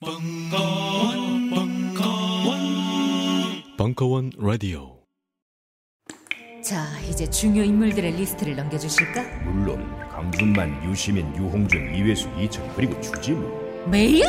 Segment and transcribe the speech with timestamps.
[0.00, 2.58] 벙커원, 벙커원,
[3.76, 4.98] 벙커원 라디오.
[6.62, 9.20] 자, 이제 중요 인물들의 리스트를 넘겨주실까?
[9.44, 14.22] 물론 강준만, 유시민, 유홍준, 이외수, 이철 그리고 주진우 메일?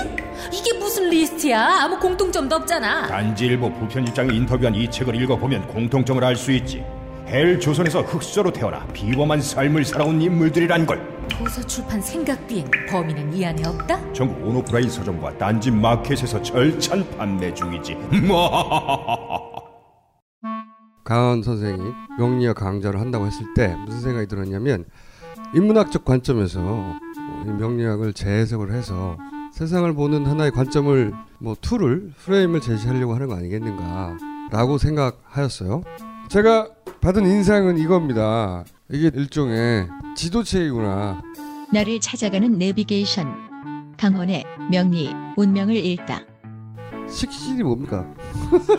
[0.52, 1.83] 이게 무슨 리스트야?
[1.83, 3.05] 아무 공통점도 없잖아.
[3.07, 6.83] 딴지일보 부편집장이 인터뷰한 이 책을 읽어보면 공통점을 알 수 있지
[7.27, 13.66] 헬 조선에서 흙수저로 태어나 비범한 삶을 살아온 인물들이란 걸 도서 출판 생각비행 범인은 이 안에
[13.68, 14.14] 없다?
[14.14, 17.95] 전국 온오프라인 서점과 딴지 마켓에서 절찬 판매 중이지
[21.05, 24.86] 강헌 선생이 명리학 강좌를 한다고 했을 때 무슨 생각이 들었냐면
[25.55, 27.00] 인문학적 관점에서 어,
[27.45, 29.17] 이 명리학을 재해석을 해서
[29.53, 35.81] 세상을 보는 하나의 관점을 뭐 tool을 프레임을 제시하려고 하는 거 아니겠는가라고 생각하였어요.
[36.27, 36.70] 제가
[37.02, 38.64] 받은 인상은 이겁니다.
[38.91, 41.21] 이게 일종의 지도체이구나.
[41.71, 43.93] 나를 찾아가는 내비게이션.
[43.97, 46.21] 강원의 명리, 운명을 읽다.
[47.07, 48.11] 식신이 뭡니까?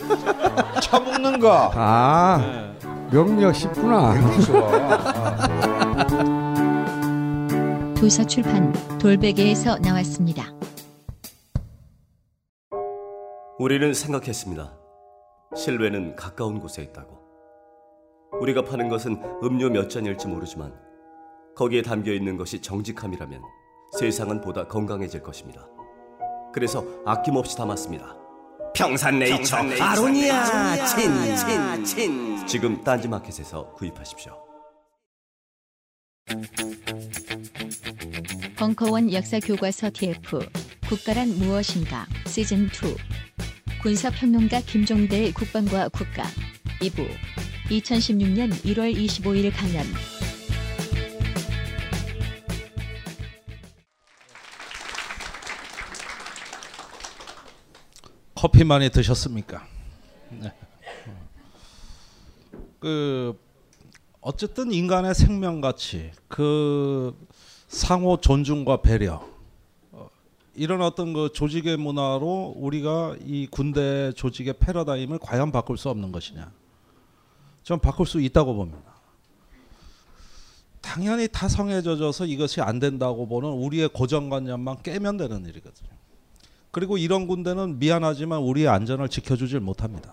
[0.82, 1.70] 처먹는 거.
[1.74, 2.74] 아
[3.12, 4.14] 명리학 쉽구나.
[7.94, 10.46] 도서 출판 돌베개에서 나왔습니다.
[13.58, 14.72] 우리는 생각했습니다.
[15.54, 17.19] 실외는 가까운 곳에 있다고.
[18.38, 20.72] 우리가 파는 것은 음료 몇 잔일지 모르지만
[21.56, 23.42] 거기에 담겨 있는 것이 정직함이라면
[23.98, 25.66] 세상은 보다 건강해질 것입니다.
[26.52, 28.16] 그래서 아낌없이 담았습니다.
[28.74, 32.46] 평산네이처, 아로니아 친, 친, 친.
[32.46, 34.32] 지금 딴지마켓에서 구입하십시오.
[38.56, 40.38] 벙커원 역사 교과서 TF
[40.88, 42.70] 국가란 무엇인가 시즌 2
[43.82, 46.24] 군사평론가 김종대의 국방과 국가
[46.80, 47.06] 2부
[47.68, 49.84] 2016년 1월 25일 강연
[58.34, 59.66] 커피 많이 드셨습니까?
[60.30, 60.50] 네.
[62.78, 63.38] 그
[64.22, 67.14] 어쨌든 인간의 생명 가치, 그
[67.68, 69.28] 상호 존중과 배려
[69.92, 70.08] 어,
[70.54, 76.50] 이런 어떤 그 조직의 문화로 우리가 이 군대 조직의 패러다임을 과연 바꿀 수 없는 것이냐?
[77.70, 78.80] 전 바꿀 수 있다고 봅니다.
[80.80, 85.88] 당연히 타성에 젖어서 이것이 안 된다고 보는 우리의 고정관념만 깨면 되는 일이거든요.
[86.72, 90.12] 그리고 이런 군대는 미안하지만 우리의 안전을 지켜주질 못합니다.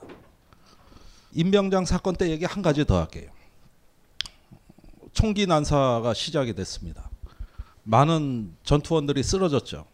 [1.31, 3.31] 임병장 사건 때 얘기 한 가지 더 할게요.
[5.13, 7.09] 총기 난사가 시작이 됐습니다.
[7.81, 9.88] 많은 전투원들이 쓰러졌죠.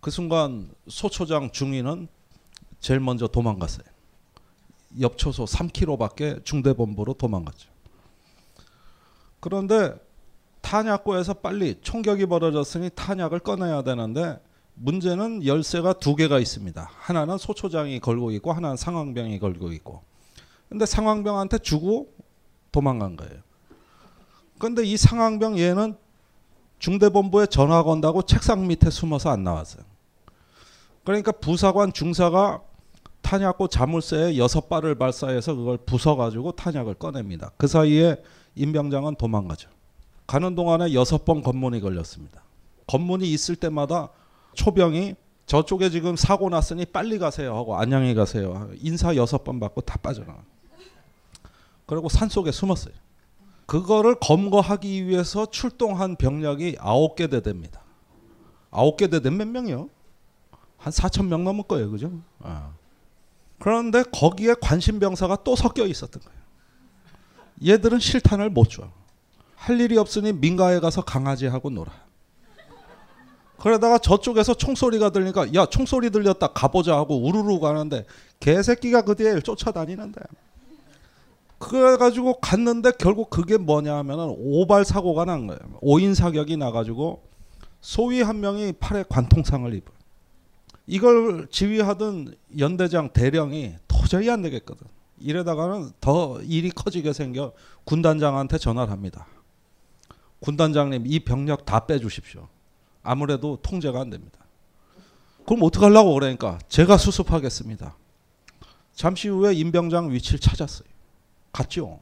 [0.00, 2.08] 그 순간 소초장 중위는
[2.80, 3.93] 제일 먼저 도망갔어요.
[5.00, 7.68] 옆초소 3km밖에 중대본부로 도망갔죠.
[9.40, 9.94] 그런데
[10.60, 14.40] 탄약고에서 빨리 총격이 벌어졌으니 탄약을 꺼내야 되는데
[14.74, 16.90] 문제는 열쇠가 두 개가 있습니다.
[16.92, 20.02] 하나는 소초장이 걸고 있고 하나는 상황병이 걸고 있고.
[20.68, 22.08] 근데 상황병한테 주고
[22.72, 23.40] 도망간 거예요.
[24.58, 25.96] 근데 이 상황병 얘는
[26.78, 29.84] 중대본부에 전화 건다고 책상 밑에 숨어서 안 나왔어요.
[31.04, 32.62] 그러니까 부사관 중사가
[33.24, 37.50] 탄약고 자물쇠에 여섯 발을 발사해서 그걸 부숴가지고 탄약을 꺼냅니다.
[37.56, 38.22] 그 사이에
[38.54, 39.70] 임병장은 도망가죠.
[40.26, 42.42] 가는 동안에 여섯 번 검문이 걸렸습니다.
[42.86, 44.10] 검문이 있을 때마다
[44.52, 48.68] 초병이 저쪽에 지금 사고 났으니 빨리 가세요 하고 안녕히 가세요.
[48.76, 50.42] 인사 여섯 번 받고 다 빠져나가.
[51.86, 52.94] 그리고 산 속에 숨었어요.
[53.66, 57.80] 그거를 검거하기 위해서 출동한 병력이 아홉 개 대대입니다.
[58.70, 59.88] 아홉 개 대대 몇 명이요?
[60.76, 62.12] 한 4천 명 넘을 거예요, 그죠?
[62.40, 62.72] 아.
[63.58, 67.74] 그런데 거기에 관심병사가 또 섞여 있었던 거예요.
[67.74, 68.90] 얘들은 실탄을 못 줘.
[69.54, 71.90] 할 일이 없으니 민가에 가서 강아지하고 놀아.
[73.58, 78.04] 그러다가 저쪽에서 총소리가 들리니까 야 총소리 들렸다 가보자 하고 우르르 가는데
[78.40, 80.20] 개새끼가 그 뒤에 쫓아다니는데
[81.58, 85.60] 그래가지고 갔는데 결국 그게 뭐냐 하면은 오발 사고가 난 거예요.
[85.80, 87.22] 오인 사격이 나가지고
[87.80, 89.93] 소위 한 명이 팔에 관통상을 입어.
[90.86, 94.86] 이걸 지휘하던 연대장 대령이 도저히 안 되겠거든.
[95.18, 97.52] 이러다가는 더 일이 커지게 생겨
[97.84, 99.26] 군단장한테 전화를 합니다.
[100.40, 102.48] 군단장님 이 병력 다 빼주십시오.
[103.02, 104.38] 아무래도 통제가 안 됩니다.
[105.46, 107.96] 그럼 어떡하려고 그러니까 제가 수습하겠습니다.
[108.94, 110.88] 잠시 후에 임병장 위치를 찾았어요.
[111.52, 112.00] 갔죠.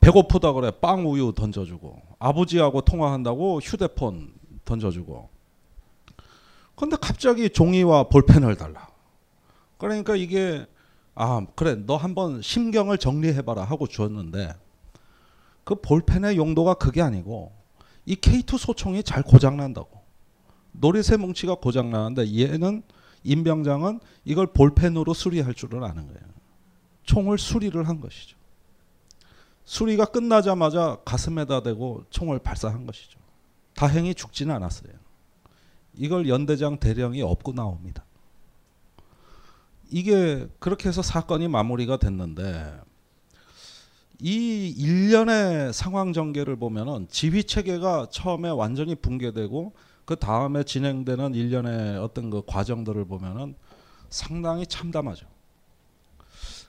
[0.00, 4.34] 배고프다 그래 빵 우유 던져주고 아버지하고 통화한다고 휴대폰
[4.64, 5.33] 던져주고
[6.84, 8.88] 근데 갑자기 종이와 볼펜을 달라.
[9.78, 10.66] 그러니까 이게
[11.14, 14.52] 아 그래 너 한번 심경을 정리해봐라 하고 주었는데
[15.64, 17.52] 그 볼펜의 용도가 그게 아니고
[18.04, 20.02] 이 K2 소총이 잘 고장 난다고.
[20.72, 22.82] 노리새 뭉치가 고장 나는데 얘는
[23.22, 26.20] 임병장은 이걸 볼펜으로 수리할 줄은 아는 거예요.
[27.04, 28.36] 총을 수리를 한 것이죠.
[29.64, 33.18] 수리가 끝나자마자 가슴에다 대고 총을 발사한 것이죠.
[33.74, 35.03] 다행히 죽지는 않았어요.
[35.96, 38.04] 이걸 연대장 대령이 업고 나옵니다.
[39.90, 42.80] 이게 그렇게 해서 사건이 마무리가 됐는데
[44.20, 49.72] 이 일련의 상황 전개를 보면은 지휘 체계가 처음에 완전히 붕괴되고
[50.04, 53.54] 그 다음에 진행되는 일련의 어떤 그 과정들을 보면은
[54.10, 55.26] 상당히 참담하죠.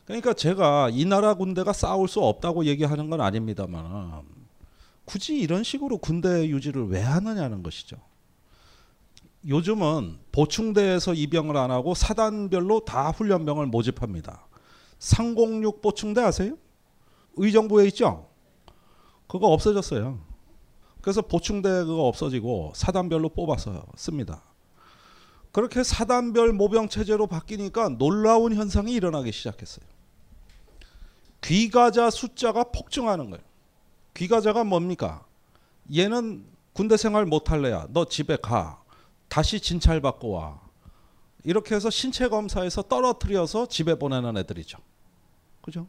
[0.06, 4.24] 그러니까 제가 이 나라 군대가 싸울 수 없다고 얘기하는 건 아닙니다만
[5.04, 7.98] 굳이 이런 식으로 군대 유지를 왜 하느냐는 것이죠.
[9.48, 14.48] 요즘은 보충대에서 입영을 안 하고 사단별로 다 훈련병을 모집합니다.
[14.98, 16.58] 상공육 보충대 아세요?
[17.36, 18.30] 의정부에 있죠?
[19.28, 20.20] 그거 없어졌어요.
[21.02, 24.42] 그래서 보충대 그거 없어지고 사단별로 뽑아서 씁니다.
[25.52, 29.86] 그렇게 사단별 모병 체제로 바뀌니까 놀라운 현상이 일어나기 시작했어요.
[31.42, 33.44] 귀가자 숫자가 폭증하는 거예요.
[34.16, 35.26] 귀가자가 뭡니까?
[35.96, 37.88] 얘는 군대 생활 못 할래야.
[37.92, 38.84] 너 집에 가.
[39.36, 40.62] 다시 진찰 받고 와.
[41.44, 44.78] 이렇게 해서 신체 검사에서 떨어뜨려서 집에 보내는 애들이죠.
[45.62, 45.88] 그죠?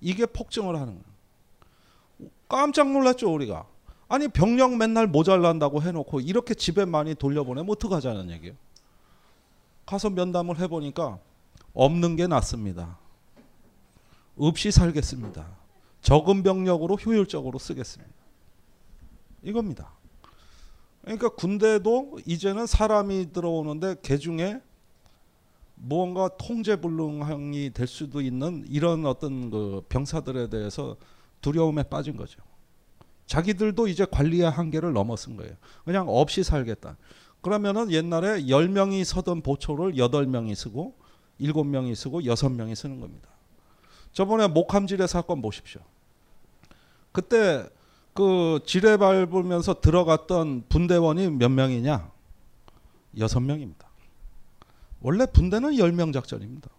[0.00, 2.30] 이게 폭증을 하는 거예요.
[2.48, 3.66] 깜짝 놀랐죠, 우리가.
[4.08, 8.54] 아니, 병력 맨날 모자란다고 해놓고 이렇게 집에 많이 돌려보내면 어떡하자는 얘기예요.
[9.84, 11.18] 가서 면담을 해보니까
[11.74, 12.96] 없는 게 낫습니다.
[14.38, 15.46] 없이 살겠습니다.
[16.00, 18.14] 적은 병력으로 효율적으로 쓰겠습니다.
[19.42, 19.92] 이겁니다.
[21.04, 24.60] 그러니까 군대도 이제는 사람이 들어오는데 개 중에
[25.74, 30.96] 무언가 통제불능이 될 수도 있는 이런 어떤 그 병사들에 대해서
[31.42, 32.40] 두려움에 빠진 거죠.
[33.26, 35.54] 자기들도 이제 관리의 한계를 넘어선 거예요.
[35.84, 36.96] 그냥 없이 살겠다.
[37.42, 40.94] 그러면은 옛날에 10명이 서던 보초를 8명이 쓰고
[41.40, 43.28] 7명이 쓰고 6명이 쓰는 겁니다.
[44.12, 45.82] 저번에 목함지뢰 사건 보십시오.
[47.12, 47.68] 그때
[48.14, 52.10] 그 지뢰 밟으면서 들어갔던 분대원이 몇 명이냐?
[53.18, 53.88] 여섯 명입니다.
[55.00, 56.70] 원래 분대는 열 명 작전입니다.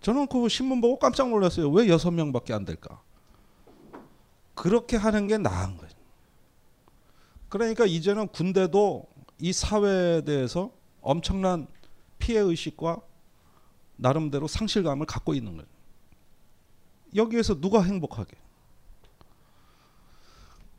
[0.00, 1.70] 저는 그 신문 보고 깜짝 놀랐어요.
[1.70, 3.00] 왜 여섯 명밖에 안 될까?
[4.54, 5.92] 그렇게 하는 게 나은 거예요.
[7.48, 9.06] 그러니까 이제는 군대도
[9.40, 10.70] 이 사회에 대해서
[11.00, 11.66] 엄청난
[12.18, 13.00] 피해 의식과
[13.96, 15.66] 나름대로 상실감을 갖고 있는 거예요.
[17.16, 18.36] 여기에서 누가 행복하게?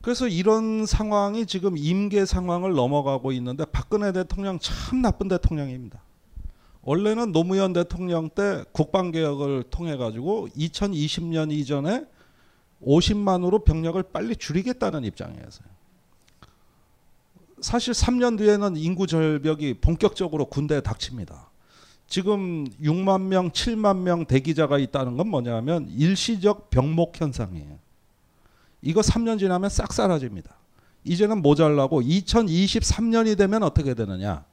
[0.06, 6.00] 그래서 이런 상황이 지금 임계 상황을 넘어가고 있는데 박근혜 대통령 참 나쁜 대통령입니다.
[6.84, 12.06] 원래는 노무현 대통령 때 국방개혁을 통해 가지고 2020년 이전에
[12.84, 15.68] 50만으로 병력을 빨리 줄이겠다는 입장이었어요.
[17.62, 21.50] 사실 3년 뒤에는 인구 절벽이 본격적으로 군대에 닥칩니다.
[22.06, 27.85] 지금 6만 명, 7만 명 대기자가 있다는 건 뭐냐면 일시적 병목 현상이에요.
[28.86, 30.56] 이거 3년 지나면 싹 사라집니다.
[31.04, 34.46] 이제는 모자라고 2023년이 되면 어떻게 되느냐?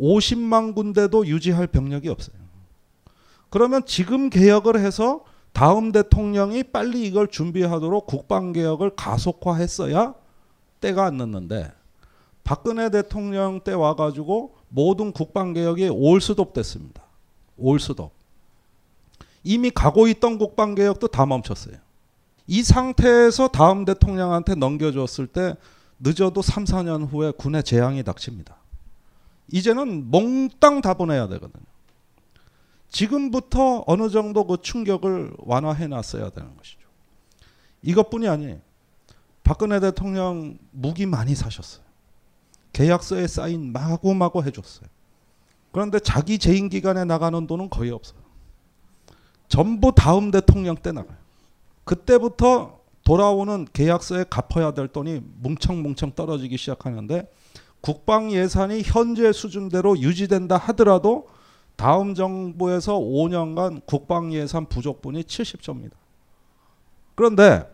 [0.00, 2.36] 50만 군데도 유지할 병력이 없어요.
[3.50, 5.22] 그러면 지금 개혁을 해서
[5.52, 10.14] 다음 대통령이 빨리 이걸 준비하도록 국방 개혁을 가속화했어야
[10.80, 11.72] 때가 안 늦는데
[12.44, 17.02] 박근혜 대통령 때 와가지고 모든 국방 개혁이 올스톱 됐습니다.
[17.58, 18.12] 올스톱.
[19.44, 21.87] 이미 가고 있던 국방 개혁도 다 멈췄어요.
[22.48, 25.54] 이 상태에서 다음 대통령한테 넘겨줬을 때
[26.00, 28.56] 늦어도 3, 4년 후에 군의 재앙이 닥칩니다.
[29.52, 31.64] 이제는 몽땅 다 보내야 되거든요.
[32.88, 36.88] 지금부터 어느 정도 그 충격을 완화해 놨어야 되는 것이죠.
[37.82, 38.60] 이것뿐이 아니에요.
[39.44, 41.84] 박근혜 대통령 무기 많이 사셨어요.
[42.72, 44.88] 계약서에 사인 마구마구 해줬어요.
[45.70, 48.18] 그런데 자기 재임 기간에 나가는 돈은 거의 없어요.
[49.48, 51.27] 전부 다음 대통령 때 나가요.
[51.88, 57.26] 그때부터 돌아오는 계약서에 갚아야 될 돈이 뭉청뭉청 떨어지기 시작하는데
[57.80, 61.28] 국방 예산이 현재 수준대로 유지된다 하더라도
[61.76, 65.92] 다음 정부에서 5년간 국방 예산 부족분이 70조입니다.
[67.14, 67.64] 그런데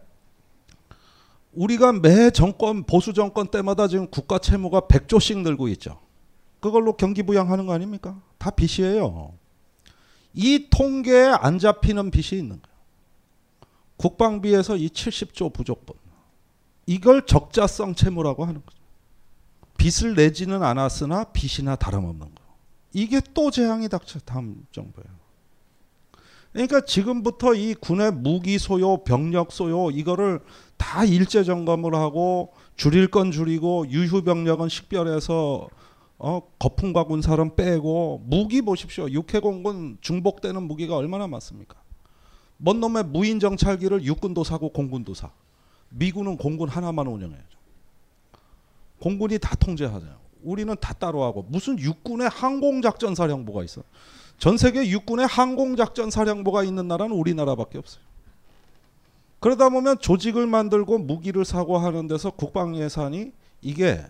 [1.53, 5.99] 우리가 매 정권 보수 정권 때마다 지금 국가 채무가 100조씩 늘고 있죠.
[6.61, 8.21] 그걸로 경기 부양하는 거 아닙니까?
[8.39, 9.33] 다 빚이에요.
[10.35, 12.74] 이 통계에 안 잡히는 빚이 있는 거예요.
[14.05, 15.97] 국방비에서 이 70조 부족분.
[16.87, 18.79] 이걸 적자성 채무라고 하는 거죠.
[19.79, 22.45] 빚을 내지는 않았으나 빚이나 다름없는 거.
[22.93, 25.09] 이게 또 재앙이 닥쳐 다음 정부예요.
[26.53, 30.41] 그러니까 지금부터 이 군의 무기 소요, 병력 소요 이거를
[30.77, 35.69] 다 일제 점검을 하고 줄일 건 줄이고 유휴 병력은 식별해서
[36.19, 39.09] 어, 거품과 군사는 빼고 무기 보십시오.
[39.09, 41.84] 육해공군 중복되는 무기가 얼마나 많습니까?
[42.57, 45.31] 먼 놈의 무인 정찰기를 육군도 사고 공군도 사.
[45.91, 47.59] 미군은 공군 하나만 운영해야죠.
[49.01, 50.17] 공군이 다 통제하잖아요.
[50.43, 53.83] 우리는 다 따로 하고 무슨 육군의 항공작전 사령부가 있어.
[54.39, 58.03] 전 세계 육군의 항공작전 사령부가 있는 나라는 우리나라밖에 없어요.
[59.41, 64.03] 그러다 보면 조직을 만들고 무기를 사고 하는 데서 국방 예산이 이게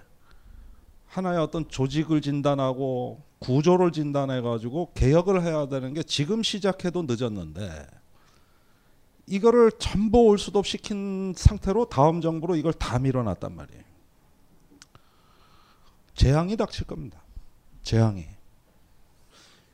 [1.07, 7.87] 하나의 어떤 조직을 진단하고 구조를 진단해 가지고 개혁을 해야 되는 게 지금 시작해도 늦었는데
[9.27, 13.83] 이거를 전부 올 수도 시킨 상태로 다음 정부로 이걸 다 밀어놨단 말이에요.
[16.15, 17.23] 재앙이 닥칠 겁니다.
[17.83, 18.27] 재앙이.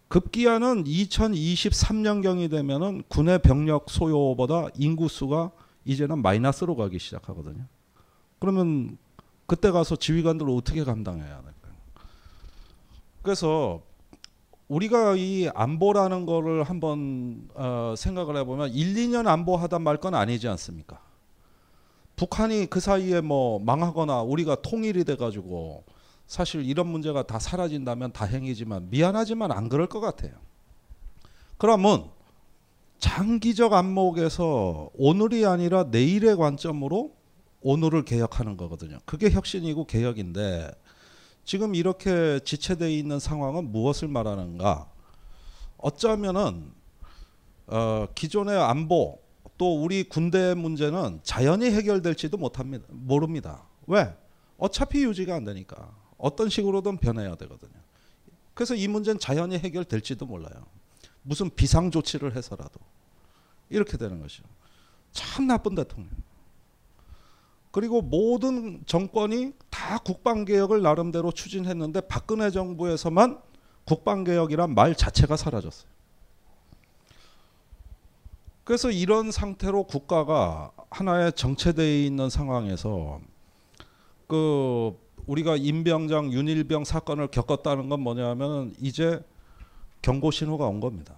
[0.08, 5.52] 급기야는 2023년경이 되면은 군의 병력 소요보다 인구 수가
[5.84, 7.64] 이제는 마이너스로 가기 시작하거든요.
[8.38, 8.98] 그러면
[9.46, 11.52] 그때 가서 지휘관들을 어떻게 감당해야 할까요?
[13.22, 13.82] 그래서
[14.70, 21.00] 우리가 이 안보라는 거를 한번 어, 생각을 해보면 1, 2년 안보하다 말건 아니지 않습니까?
[22.14, 25.82] 북한이 그 사이에 뭐 망하거나 우리가 통일이 돼가지고
[26.28, 30.34] 사실 이런 문제가 다 사라진다면 다행이지만 미안하지만 안 그럴 것 같아요.
[31.58, 32.08] 그러면
[33.00, 37.12] 장기적 안목에서 오늘이 아니라 내일의 관점으로
[37.60, 38.98] 오늘을 개혁하는 거거든요.
[39.04, 40.70] 그게 혁신이고 개혁인데
[41.50, 44.88] 지금 이렇게 지체되어 있는 상황은 무엇을 말하는가?
[45.78, 46.72] 어쩌면은
[47.66, 49.20] 어, 기존의 안보
[49.58, 52.86] 또 우리 군대 문제는 자연히 해결될지도 못합니다.
[52.90, 53.64] 모릅니다.
[53.88, 54.16] 왜?
[54.58, 55.92] 어차피 유지가 안 되니까.
[56.18, 57.80] 어떤 식으로든 변해야 되거든요.
[58.54, 60.66] 그래서 이 문제는 자연히 해결될지도 몰라요.
[61.22, 62.78] 무슨 비상 조치를 해서라도
[63.70, 64.44] 이렇게 되는 것이죠.
[65.10, 66.12] 참 나쁜 대통령.
[67.70, 73.40] 그리고 모든 정권이 다 국방 개혁을 나름대로 추진했는데 박근혜 정부에서만
[73.84, 75.90] 국방 개혁이란 말 자체가 사라졌어요.
[78.64, 83.20] 그래서 이런 상태로 국가가 하나의 정체되어 있는 상황에서
[84.26, 84.96] 그
[85.26, 89.20] 우리가 임병장 윤일병 사건을 겪었다는 건 뭐냐면 이제
[90.02, 91.16] 경고 신호가 온 겁니다.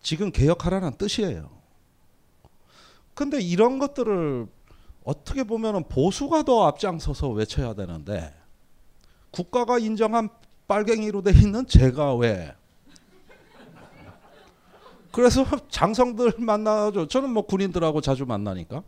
[0.00, 1.50] 지금 개혁하라는 뜻이에요.
[3.14, 4.46] 근데 이런 것들을
[5.04, 8.34] 어떻게 보면 보수가 더 앞장서서 외쳐야 되는데
[9.30, 10.28] 국가가 인정한
[10.68, 12.54] 빨갱이로 돼 있는 제가 왜
[15.12, 17.06] 그래서 장성들 만나죠.
[17.06, 18.82] 저는 뭐 군인들하고 자주 만나니까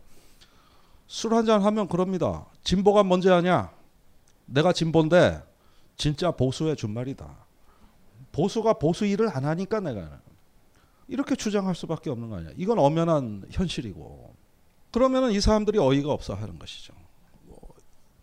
[1.07, 2.47] 술 한잔 하면 그럽니다.
[2.63, 3.71] 진보가 뭔지 아냐?
[4.47, 5.43] 내가 진보인데
[5.97, 7.45] 진짜 보수의 준말이다.
[8.31, 10.19] 보수가 보수 일을 안 하니까 내가
[11.07, 12.51] 이렇게 주장할 수밖에 없는 거 아니야.
[12.57, 14.34] 이건 엄연한 현실이고.
[14.95, 16.93] 그러면은 이 사람들이 어이가 없어 하는 것이죠.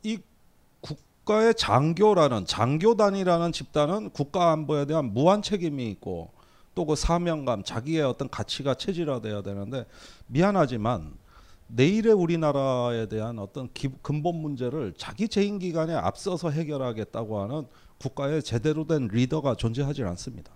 [0.02, 0.18] 이
[0.80, 6.30] 국가의 장교라는 장교단이라는 집단은 국가 안보에 대한 무한 책임이 있고
[6.74, 9.84] 또 그 사명감, 자기의 어떤 가치가 체질화돼야 되는데
[10.28, 11.12] 미안하지만
[11.66, 17.66] 내일의 우리나라에 대한 어떤 기, 근본 문제를 자기 재임 기간에 앞서서 해결하겠다고 하는
[17.98, 20.50] 국가의 제대로 된 리더가 존재하지 않습니다.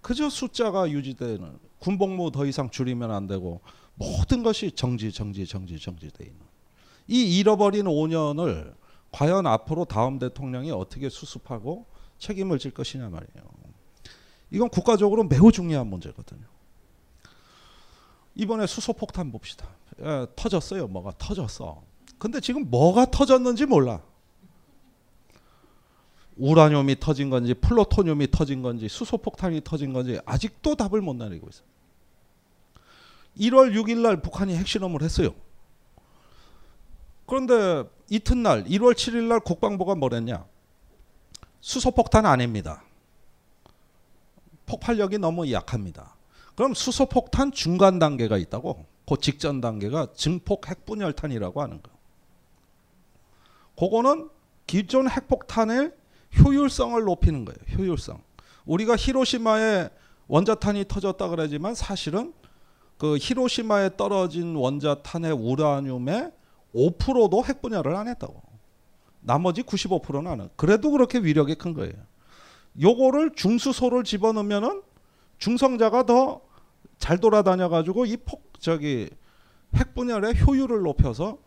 [0.00, 3.60] 그저 숫자가 유지되는 군복무 더 이상 줄이면 안 되고
[3.98, 6.40] 모든 것이 정지 정지 정지 정지돼 있는
[7.08, 8.74] 이 잃어버린 5년을
[9.10, 11.86] 과연 앞으로 다음 대통령이 어떻게 수습하고
[12.18, 13.48] 책임을 질 것이냐 말이에요.
[14.50, 16.46] 이건 국가적으로 매우 중요한 문제거든요.
[18.34, 19.68] 이번에 수소폭탄 봅시다.
[20.00, 20.86] 예, 터졌어요.
[20.88, 21.82] 뭐가 터졌어.
[22.18, 24.02] 근데 지금 뭐가 터졌는지 몰라.
[26.36, 31.66] 우라늄이 터진 건지 플루토늄이 터진 건지 수소폭탄이 터진 건지 아직도 답을 못 내리고 있어요.
[33.38, 35.34] 1월 6일 날 북한이 핵실험을 했어요.
[37.26, 40.46] 그런데 이튿날 1월 7일 날 국방부가 뭐랬냐?
[41.60, 42.82] 수소폭탄 아닙니다.
[44.66, 46.16] 폭발력이 너무 약합니다.
[46.54, 48.86] 그럼 수소폭탄 중간 단계가 있다고.
[49.08, 51.90] 그 직전 단계가 증폭 핵분열탄이라고 하는 거.
[53.78, 54.28] 그거는
[54.66, 55.92] 기존 핵폭탄의
[56.44, 57.58] 효율성을 높이는 거예요.
[57.76, 58.22] 효율성.
[58.66, 59.88] 우리가 히로시마에
[60.26, 62.34] 원자탄이 터졌다 그러지만 사실은
[62.98, 66.32] 그 히로시마에 떨어진 원자 탄의 우라늄의
[66.74, 68.42] 5%도 핵분열을 안 했다고.
[69.20, 70.48] 나머지 95%는 안 해.
[70.56, 71.94] 그래도 그렇게 위력이 큰 거예요.
[72.80, 74.82] 요거를 중수소를 집어넣으면은
[75.38, 76.48] 중성자가 더
[76.98, 79.08] 잘 돌아다녀 가지고 이 폭 저기
[79.74, 81.38] 핵 분열의 효율을 높여서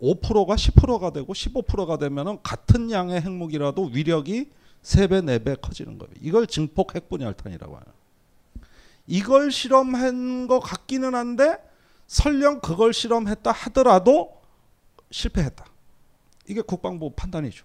[0.00, 4.50] 5%가 10%가 되고 15%가 되면은 같은 양의 핵무기라도 위력이
[4.82, 6.12] 3배, 4배 커지는 거예요.
[6.20, 7.86] 이걸 증폭 핵분열탄이라고 하는.
[9.08, 11.58] 이걸 실험한 것 같기는 한데
[12.06, 14.40] 설령 그걸 실험했다 하더라도
[15.10, 15.64] 실패했다.
[16.46, 17.64] 이게 국방부 판단이죠.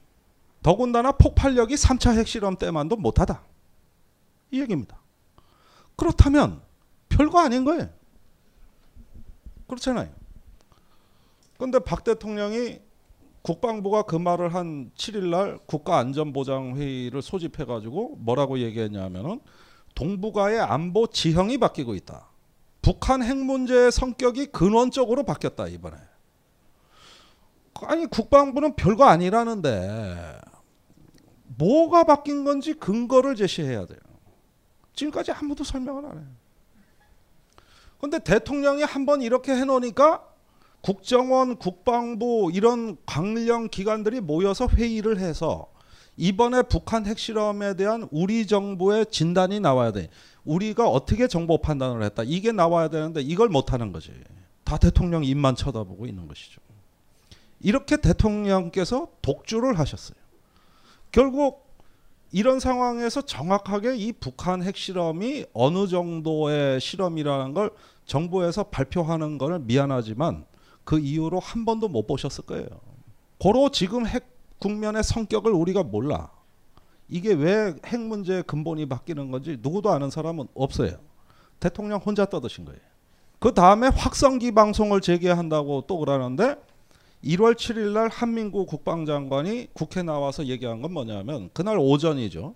[0.63, 3.43] 더군다나 폭발력이 3차 핵실험 때만도 못하다.
[4.51, 4.97] 이 얘기입니다.
[5.97, 6.61] 그렇다면
[7.09, 7.89] 별거 아닌 거예요.
[9.67, 10.09] 그렇잖아요.
[11.57, 12.79] 그런데 박 대통령이
[13.41, 19.41] 국방부가 그 말을 한 7일 날 국가안전보장회의를 소집해 가지고 뭐라고 얘기했냐면은
[19.95, 22.27] 동북아의 안보 지형이 바뀌고 있다.
[22.81, 25.97] 북한 핵 문제의 성격이 근원적으로 바뀌었다 이번에.
[27.85, 30.39] 아니 국방부는 별거 아니라는데
[31.57, 33.99] 뭐가 바뀐 건지 근거를 제시해야 돼요.
[34.93, 36.27] 지금까지 아무도 설명을 안 해요.
[37.99, 40.27] 근데 대통령이 한 번 이렇게 해놓으니까
[40.81, 45.71] 국정원, 국방부 이런 관련 기관들이 모여서 회의를 해서
[46.17, 50.09] 이번에 북한 핵실험에 대한 우리 정부의 진단이 나와야 돼.
[50.45, 52.23] 우리가 어떻게 정보 판단을 했다.
[52.23, 54.11] 이게 나와야 되는데 이걸 못 하는 거지.
[54.63, 56.61] 다 대통령 입만 쳐다보고 있는 것이죠.
[57.59, 60.17] 이렇게 대통령께서 독주를 하셨어요.
[61.11, 61.63] 결국
[62.31, 67.71] 이런 상황에서 정확하게 이 북한 핵실험이 어느 정도의 실험이라는 걸
[68.05, 70.45] 정부에서 발표하는 거는 미안하지만
[70.83, 72.67] 그 이후로 한 번도 못 보셨을 거예요.
[73.37, 74.32] 고로 지금 핵
[74.63, 76.31] 국면의 성격을 우리가 몰라.
[77.09, 80.97] 이게 왜 핵 문제의 근본이 바뀌는 건지 누구도 아는 사람은 없어요.
[81.59, 82.79] 대통령 혼자 떠드신 거예요.
[83.39, 86.55] 그 다음에 확성기 방송을 재개한다고 또 그러는데
[87.25, 92.55] 1월 7일 날 한민구 국방장관이 국회 나와서 얘기한 건 뭐냐면 그날 오전이죠.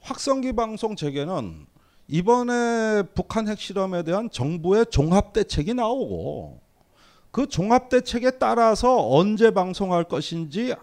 [0.00, 1.66] 확성기 방송 재개는
[2.08, 6.60] 이번에 북한 핵실험에 대한 정부의 종합 대책이 나오고
[7.30, 10.74] 그 종합 대책에 따라서 언제 방송할 것인지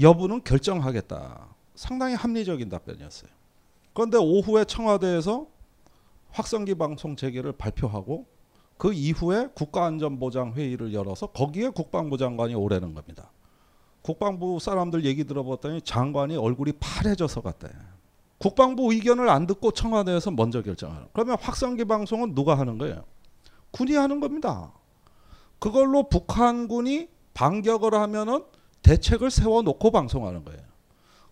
[0.00, 1.48] 여부는 결정하겠다.
[1.74, 3.30] 상당히 합리적인 답변이었어요.
[3.92, 5.46] 그런데 오후에 청와대에서
[6.30, 8.26] 확성기 방송 재개를 발표하고
[8.78, 13.30] 그 이후에 국가안전보장회의를 열어서 거기에 국방부 장관이 오라는 겁니다.
[14.00, 17.68] 국방부 사람들 얘기 들어봤더니 장관이 얼굴이 파래져서 갔대.
[18.38, 21.06] 국방부 의견을 안 듣고 청와대에서 먼저 결정하는.
[21.12, 23.04] 그러면 확성기 방송은 누가 하는 거예요?
[23.70, 24.72] 군이 하는 겁니다.
[25.60, 28.42] 그걸로 북한군이 반격을 하면은
[28.82, 30.60] 대책을 세워놓고 방송하는 거예요.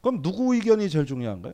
[0.01, 1.53] 그럼 누구 의견이 제일 중요한가요?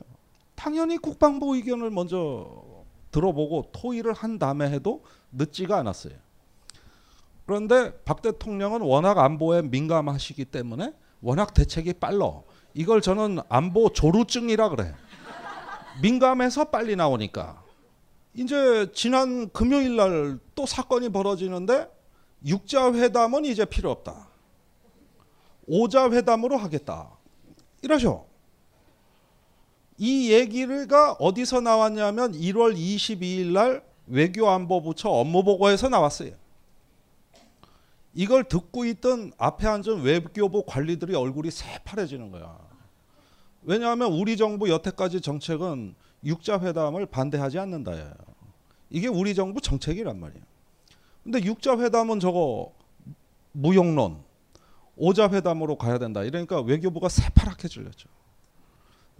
[0.55, 2.63] 당연히 국방부 의견을 먼저
[3.11, 6.13] 들어보고 토의를 한 다음에 해도 늦지가 않았어요.
[7.45, 12.41] 그런데 박 대통령은 워낙 안보에 민감하시기 때문에 워낙 대책이 빨라.
[12.73, 14.93] 이걸 저는 안보 조루증이라 그래.
[16.01, 17.63] 민감해서 빨리 나오니까.
[18.35, 21.87] 이제 지난 금요일 날 또 사건이 벌어지는데
[22.43, 24.26] 육자 회담은 이제 필요 없다.
[25.67, 27.11] 오자 회담으로 하겠다.
[27.81, 28.25] 이러죠.
[29.97, 36.31] 이 얘기가 어디서 나왔냐면 1월 22일 날 외교안보부처 업무보고에서 나왔어요.
[38.13, 42.57] 이걸 듣고 있던 앞에 앉은 외교부 관리들이 얼굴이 새파래지는 거야.
[43.61, 48.13] 왜냐하면 우리 정부 여태까지 정책은 육자 회담을 반대하지 않는다예요.
[48.89, 50.43] 이게 우리 정부 정책이란 말이에요.
[51.23, 52.71] 근데 육자 회담은 저거
[53.51, 54.23] 무용론,
[54.97, 56.23] 오자 회담으로 가야 된다.
[56.23, 58.09] 이러니까 외교부가 새파랗게 질렸죠.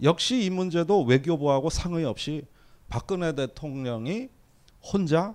[0.02, 2.44] 역시 이 문제도 외교부하고 상의 없이
[2.88, 4.28] 박근혜 대통령이
[4.82, 5.34] 혼자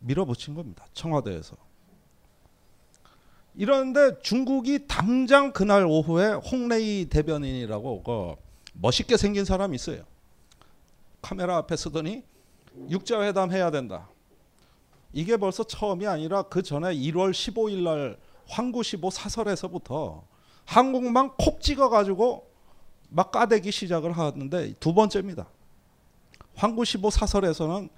[0.00, 0.86] 밀어붙인 겁니다.
[0.94, 1.56] 청와대에서.
[3.54, 8.34] 이런데 중국이 당장 그날 오후에 홍레이 대변인이라고 그
[8.74, 10.04] 멋있게 생긴 사람이 있어요.
[11.20, 12.24] 카메라 앞에 서더니
[12.88, 14.08] 육자회담 해야 된다.
[15.12, 18.16] 이게 벌써 처음이 아니라 그 전에 1월 15일 날
[18.52, 20.24] 황구시보 사설에서부터
[20.66, 22.46] 한국만 콕 찍어가지고
[23.08, 25.46] 막 까대기 시작을 하는데 두 번째입니다.
[26.54, 27.88] 황구시보 사설에서는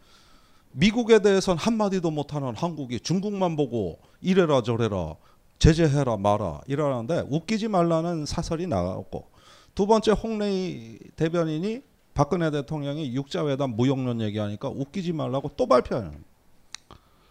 [0.72, 5.16] 미국에 대해서는 한마디도 못하는 한국이 중국만 보고 이래라 저래라
[5.58, 9.28] 제재해라 마라 이러는데 웃기지 말라는 사설이 나왔고
[9.74, 11.82] 두 번째 홍레이 대변인이
[12.14, 16.22] 박근혜 대통령이 육자회담 무용론 얘기하니까 웃기지 말라고 또 발표하는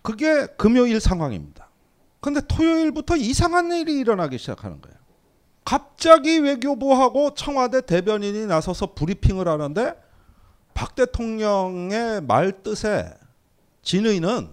[0.02, 1.70] 그게 금요일 상황입니다.
[2.24, 4.96] 근데 토요일부터 이상한 일이 일어나기 시작하는 거예요.
[5.66, 9.94] 갑자기 외교부하고 청와대 대변인이 나서서 브리핑을 하는데
[10.74, 13.14] 박 대통령의 말 뜻에
[13.82, 14.48] 진의는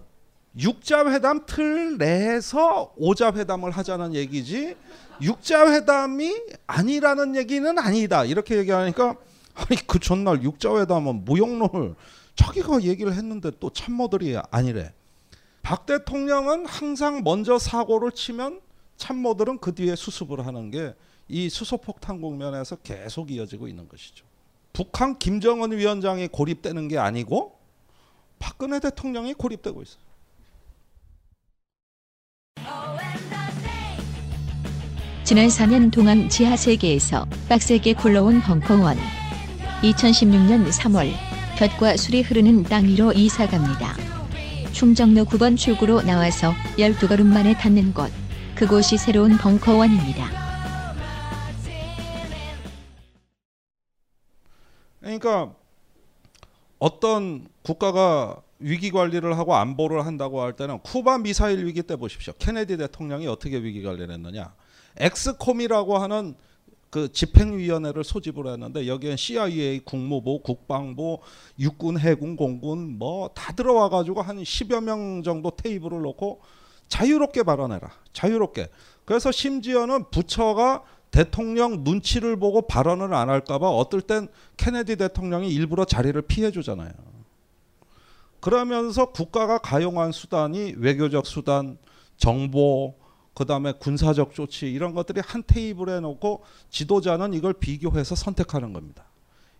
[0.59, 4.75] 육자회담 틀 내에서 오자회담을 하자는 얘기지
[5.21, 9.15] 육자회담이 아니라는 얘기는 아니다 이렇게 얘기하니까
[9.55, 11.95] 아니 그 전날 육자회담은 무용론을
[12.35, 14.91] 자기가 얘기를 했는데 또 참모들이 아니래
[15.61, 18.61] 박 대통령은 항상 먼저 사고를 치면
[18.97, 20.93] 참모들은 그 뒤에 수습을 하는 게
[21.31, 24.25] 이 수소폭탄 국면에서 계속 이어지고 있는 것이죠.
[24.73, 27.57] 북한 김정은 위원장이 고립되는 게 아니고
[28.37, 30.01] 박근혜 대통령이 고립되고 있어요.
[35.23, 38.97] 지난 4년 동안 지하 세계에서 빡세게 굴러온 벙커원.
[39.83, 41.13] 2016년 3월
[41.57, 44.10] 볕과 술이 흐르는 땅 위로 이사 갑니다.
[44.73, 48.11] 충정로 9번 출구로 나와서 12걸음 만에 닿는 곳.
[48.55, 50.29] 그곳이 새로운 벙커원입니다.
[54.99, 55.53] 그러니까
[56.79, 62.33] 어떤 국가가 위기 관리를 하고 안보를 한다고 할 때는 쿠바 미사일 위기 때 보십시오.
[62.37, 64.53] 케네디 대통령이 어떻게 위기 관리를 했느냐.
[64.97, 66.35] 엑스콤이라고 하는
[66.91, 71.19] 그 집행위원회를 소집을 했는데 여기엔 CIA, 국무부, 국방부,
[71.57, 76.41] 육군, 해군, 공군 뭐 다 들어와 가지고 한 10여 명 정도 테이블을 놓고
[76.89, 77.89] 자유롭게 발언해라.
[78.11, 78.67] 자유롭게.
[79.05, 84.27] 그래서 심지어는 부처가 대통령 눈치를 보고 발언을 안 할까봐 어떨 땐
[84.57, 86.91] 케네디 대통령이 일부러 자리를 피해 주잖아요.
[88.41, 91.77] 그러면서 국가가 가용한 수단이 외교적 수단,
[92.17, 92.95] 정보,
[93.33, 99.05] 그 다음에 군사적 조치 이런 것들이 한 테이블에 놓고 지도자는 이걸 비교해서 선택하는 겁니다.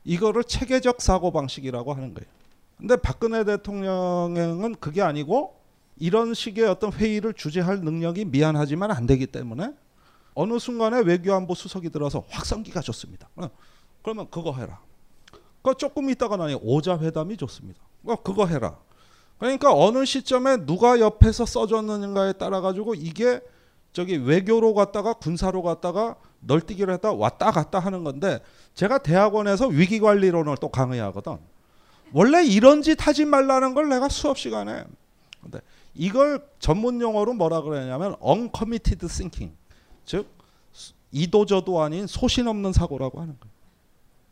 [0.04, 2.30] 이거를 체계적 사고 방식이라고 하는 거예요.
[2.78, 5.56] 근데 박근혜 대통령은 그게 아니고
[5.98, 9.74] 이런 식의 어떤 회의를 주재할 능력이 미안하지만 안 되기 때문에
[10.34, 13.30] 어느 순간에 외교안보 수석이 들어서 확성기가 좋습니다.
[13.36, 13.50] 어,
[14.02, 14.80] 그러면 그거 해라.
[15.62, 17.80] 그 조금 있다가 나니 오자 회담이 좋습니다.
[18.06, 18.80] 어, 그거 해라.
[19.38, 23.42] 그러니까 어느 시점에 누가 옆에서 써줬는가에 따라 가지고 이게
[23.93, 28.39] 저기 외교로 갔다가 군사로 갔다가 널뛰기를 했다 왔다 갔다 하는 건데
[28.73, 31.38] 제가 대학원에서 위기 관리론을 또 강의하거든.
[32.13, 34.84] 원래 이런 짓 하지 말라는 걸 내가 수업 시간에
[35.41, 35.60] 근데
[35.93, 39.56] 이걸 전문 용어로 뭐라 그러냐면 uncommitted thinking
[40.06, 40.27] 즉
[41.12, 43.51] 이도저도 아닌 소신 없는 사고라고 하는 거예요.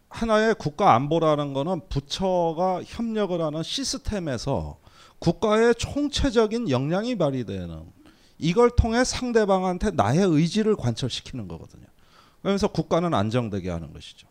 [0.09, 4.77] 하나의 국가 안보라는 거는 부처가 협력을 하는 시스템에서
[5.19, 7.98] 국가의 총체적인 역량이 발휘되는
[8.39, 11.85] 이걸 통해 상대방한테 나의 의지를 관철시키는 거거든요.
[12.41, 14.27] 그러면서 국가는 안정되게 하는 것이죠.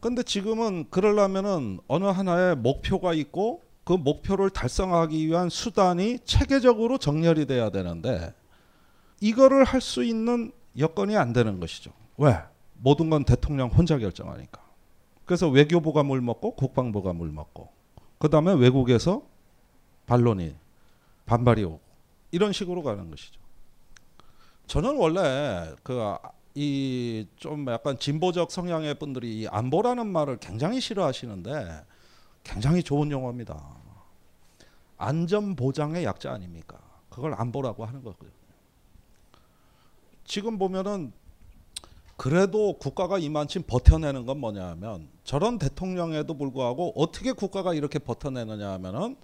[0.00, 7.70] 근데 지금은 그러려면은 어느 하나의 목표가 있고 그 목표를 달성하기 위한 수단이 체계적으로 정렬이 돼야
[7.70, 8.34] 되는데
[9.20, 11.92] 이거를 할 수 있는 여건이 안 되는 것이죠.
[12.16, 12.36] 왜?
[12.74, 14.60] 모든 건 대통령 혼자 결정하니까.
[15.24, 17.68] 그래서 외교부가 물 먹고 국방부가 물 먹고
[18.18, 19.22] 그다음에 외국에서
[20.06, 20.54] 반론이
[21.26, 21.80] 반발이 오고
[22.32, 23.40] 이런 식으로 가는 것이죠.
[24.72, 26.16] 저는 원래 그
[26.54, 31.84] 이 좀 약간 진보적 성향의 분들이 이 안보라는 말을 굉장히 싫어하시는데
[32.44, 33.62] 굉장히 좋은 용어입니다.
[34.98, 36.78] 안전 보장의 약자 아닙니까?
[37.08, 38.30] 그걸 안보라고 하는 거거든요.
[40.24, 41.12] 지금 보면은
[42.16, 49.16] 그래도 국가가 이만큼 버텨내는 건 뭐냐면 저런 대통령에도 불구하고 어떻게 국가가 이렇게 버텨내느냐 하면은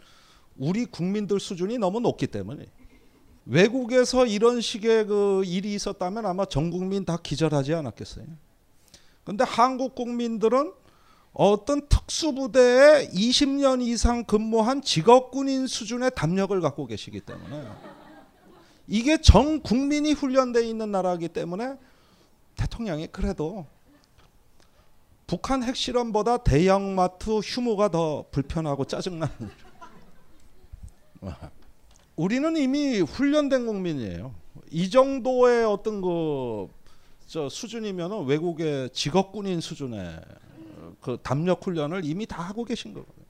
[0.56, 2.66] 우리 국민들 수준이 너무 높기 때문에
[3.48, 8.26] 외국에서 이런 식의 그 일이 있었다면 아마 전 국민 다 기절하지 않았겠어요.
[9.24, 10.72] 근데 한국 국민들은
[11.32, 17.68] 어떤 특수부대에 20년 이상 근무한 직업군인 수준의 담력을 갖고 계시기 때문에
[18.86, 21.76] 이게 전 국민이 훈련되어 있는 나라이기 때문에
[22.56, 23.66] 대통령이 그래도
[25.26, 29.50] 북한 핵실험보다 대형마트 휴무가 더 불편하고 짜증나는
[32.18, 34.34] 우리는 이미 훈련된 국민이에요.
[34.72, 40.20] 이 정도의 어떤 그저 수준이면 외국의 직업군인 수준의
[41.00, 43.24] 그 담력 훈련을 이미 다 하고 계신 거거든요.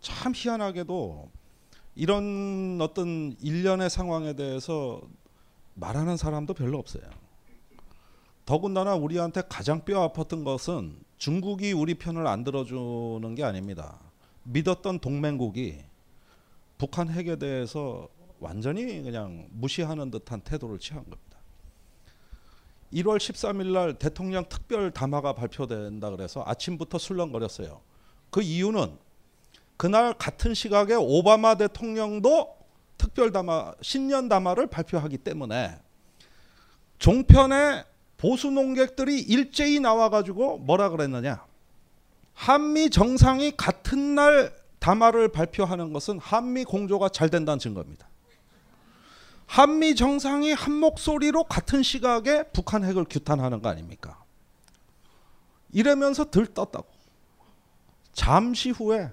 [0.00, 1.30] 참 희한하게도
[1.94, 5.00] 이런 어떤 일련의 상황에 대해서
[5.74, 7.04] 말하는 사람도 별로 없어요.
[8.44, 14.00] 더군다나 우리한테 가장 뼈 아팠던 것은 중국이 우리 편을 안 들어주는 게 아닙니다.
[14.42, 15.91] 믿었던 동맹국이
[16.82, 18.08] 북한 핵에 대해서
[18.40, 21.38] 완전히 그냥 무시하는 듯한 태도를 취한 겁니다.
[22.92, 27.80] 1월 13일 날 대통령 특별 담화가 발표된다 그래서 아침부터 술렁거렸어요.
[28.30, 28.98] 그 이유는
[29.76, 32.56] 그날 같은 시각에 오바마 대통령도
[32.98, 35.78] 특별 담화 신년 담화를 발표하기 때문에
[36.98, 37.84] 종편에
[38.16, 41.46] 보수 농객들이 일제히 나와 가지고 뭐라 그랬느냐?
[42.34, 48.08] 한미 정상이 같은 날 담화를 발표하는 것은 한미 공조가 잘 된다는 증거입니다.
[49.46, 54.24] 한미 정상이 한 목소리로 같은 시각에 북한 핵을 규탄하는 거 아닙니까?
[55.72, 56.88] 이러면서 들떴다고.
[58.12, 59.12] 잠시 후에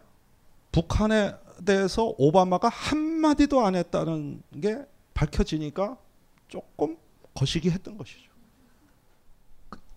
[0.72, 4.80] 북한에 대해서 오바마가 한마디도 안 했다는 게
[5.14, 5.98] 밝혀지니까
[6.48, 6.98] 조금
[7.36, 8.32] 거시기 했던 것이죠.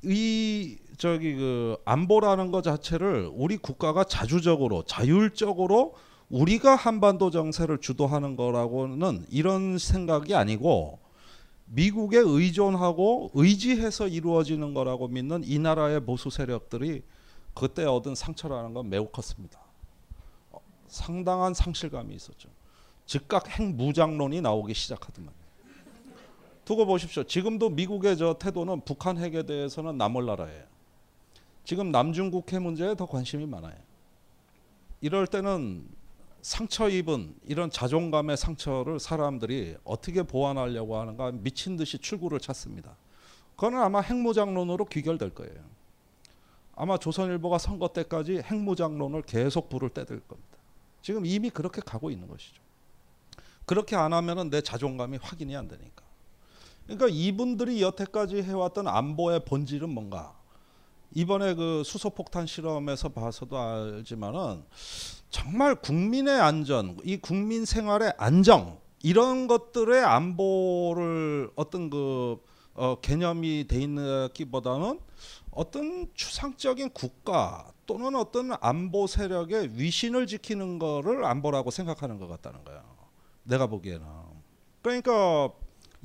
[0.03, 5.97] 이 저기 그 안보라는 것 자체를 우리 국가가 자주적으로 자율적으로
[6.31, 11.01] 우리가 한반도 정세를 주도하는 거라고는 이런 생각이 아니고
[11.65, 17.03] 미국에 의존하고 의지해서 이루어지는 거라고 믿는 이 나라의 보수 세력들이
[17.53, 19.59] 그때 얻은 상처라는 건 매우 컸습니다.
[20.53, 22.49] 어, 상당한 상실감이 있었죠.
[23.07, 25.35] 즉각 핵무장론이 나오기 시작하더만.
[26.65, 27.25] 두고 보십시오.
[27.25, 30.72] 지금도 미국의 저 태도는 북한 핵에 대해서는 남을 나라예요.
[31.65, 33.77] 지금 남중국해 문제에 더 관심이 많아요.
[35.01, 35.87] 이럴 때는
[36.43, 42.97] 상처 입은 이런 자존감의 상처를 사람들이 어떻게 보완하려고 하는가 미친 듯이 출구를 찾습니다.
[43.55, 45.55] 그거는 아마 핵무장론으로 귀결될 거예요.
[46.75, 50.59] 아마 조선일보가 선거 때까지 핵무장론을 계속 불을 떼들 겁니다.
[51.01, 52.61] 지금 이미 그렇게 가고 있는 것이죠.
[53.65, 56.03] 그렇게 안 하면은 내 자존감이 확인이 안 되니까.
[56.85, 60.35] 그러니까 이분들이 여태까지 해왔던 안보의 본질은 뭔가?
[61.15, 64.65] 이번에 그 수소폭탄 실험에서 봐서도 알지만은
[65.31, 72.39] 정말 국민의 안전, 이 국민 생활의 안정 이런 것들의 안보를 어떤 그
[72.75, 75.01] 어, 개념이 돼 있기보다는
[75.51, 82.83] 어떤 추상적인 국가 또는 어떤 안보 세력의 위신을 지키는 거를 안보라고 생각하는 것 같다는 거예요.
[83.43, 84.07] 내가 보기에는.
[84.81, 85.51] 그러니까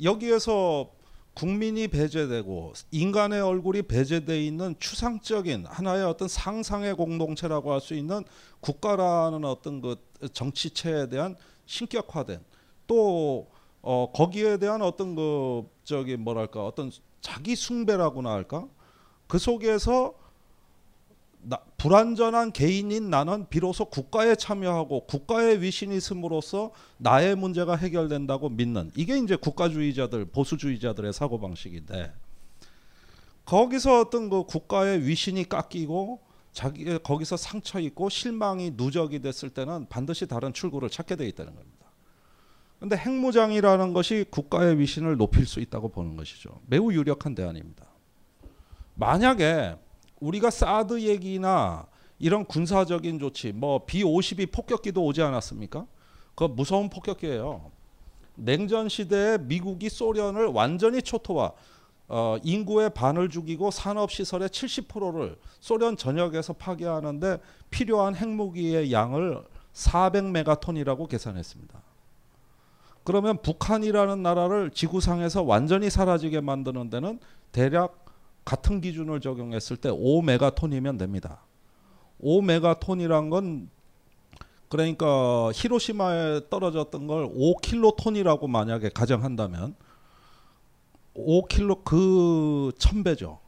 [0.04, 0.92] 여기에서
[1.38, 8.24] 국민이 배제되고 인간의 얼굴이 배제되어 있는 추상적인 하나의 어떤 상상의 공동체라고 할 수 있는
[8.60, 9.98] 국가라는 어떤 그
[10.34, 11.36] 정치체에 대한
[11.68, 12.44] 신격화된
[12.88, 13.52] 또
[13.84, 16.90] 어, 거기에 대한 어떤 그 저기 뭐랄까 어떤
[17.22, 18.68] 자기 숭배라고나 할까?
[19.28, 20.16] 그 속에서
[21.50, 29.18] 나, 불완전한 개인인 나는 비로소 국가에 참여하고 국가의 위신이 있음으로써 나의 문제가 해결된다고 믿는 이게
[29.18, 32.12] 이제 국가주의자들 보수주의자들의 사고 방식인데
[33.46, 36.20] 거기서 어떤 그 국가의 위신이 깎이고
[36.52, 41.88] 자기 거기서 상처 있고 실망이 누적이 됐을 때는 반드시 다른 출구를 찾게 돼 있다는 겁니다.
[42.80, 46.60] 근데 핵무장이라는 것이 국가의 위신을 높일 수 있다고 보는 것이죠.
[46.68, 47.86] 매우 유력한 대안입니다.
[48.96, 49.78] 만약에
[50.20, 51.88] 우리가 사드 얘기나
[52.20, 55.86] 이런 군사적인 조치, 뭐 B-52 폭격기도 오지 않았습니까?
[56.36, 57.72] 그 무서운 폭격기예요.
[58.36, 61.52] 냉전 시대에 미국이 소련을 완전히 초토화,
[62.10, 71.82] 어, 인구의 반을 죽이고 산업 시설의 70%를 소련 전역에서 파괴하는데 필요한 핵무기의 양을 400메가톤이라고 계산했습니다.
[73.04, 77.20] 그러면 북한이라는 나라를 지구상에서 완전히 사라지게 만드는 데는
[77.52, 78.07] 대략
[78.48, 81.42] 같은 기준을 적용했을 때 5메가톤이면 됩니다.
[82.22, 83.70] 5메가톤이란 건
[84.70, 89.76] 그러니까 히로시마에 떨어졌던 걸 5킬로톤이라고 만약에 가정한다면
[91.14, 93.40] 5킬로 그 천배죠.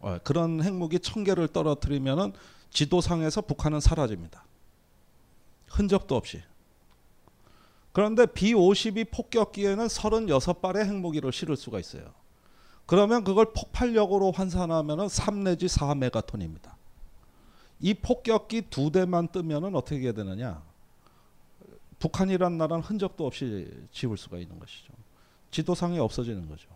[0.00, 2.32] 어, 그런 핵무기 천 개를 떨어뜨리면은
[2.70, 4.44] 지도상에서 북한은 사라집니다.
[5.68, 6.42] 흔적도 없이.
[7.92, 12.23] 그런데 B-52 폭격기에는 36발의 핵무기를 실을 수가 있어요.
[12.86, 16.74] 그러면 그걸 폭발력으로 환산하면 3 내지 4메가톤입니다.
[17.80, 20.62] 이 폭격기 두 대만 뜨면은 어떻게 되느냐?
[21.98, 24.92] 북한이란 나라는 흔적도 없이 지울 수가 있는 것이죠.
[25.50, 26.68] 지도상에 없어지는 거죠.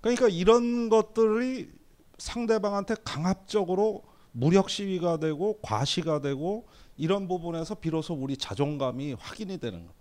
[0.00, 1.70] 그러니까 이런 것들이
[2.18, 9.92] 상대방한테 강압적으로 무력 시위가 되고 과시가 되고 이런 부분에서 비로소 우리 자존감이 확인이 되는 것.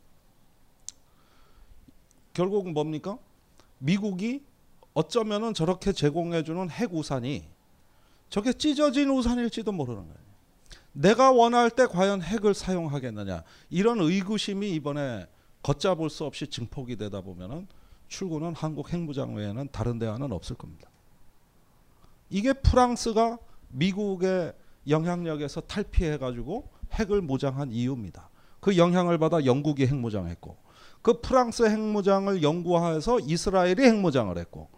[2.34, 3.18] 결국은 뭡니까?
[3.78, 4.44] 미국이
[4.94, 7.48] 어쩌면은 저렇게 제공해주는 핵 우산이
[8.30, 10.30] 저게 찢어진 우산일지도 모르는 거예요.
[10.92, 15.28] 내가 원할 때 과연 핵을 사용하겠느냐 이런 의구심이 이번에
[15.64, 17.68] 걷잡을 수 없이 증폭이 되다 보면은
[18.08, 20.90] 출구는 한국 핵무장 외에는 다른 대안은 없을 겁니다.
[22.30, 23.38] 이게 프랑스가
[23.70, 24.54] 미국의
[24.88, 28.30] 영향력에서 탈피해 가지고 핵을 무장한 이유입니다.
[28.60, 30.58] 그 영향을 받아 영국이 핵무장했고
[31.02, 34.70] 그 프랑스 핵무장을 연구해서 이스라엘이 핵무장을 했고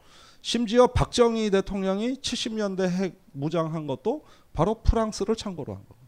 [0.41, 6.07] 심지어 박정희 대통령이 70년대 핵 무장한 것도 바로 프랑스를 참고로 한 겁니다.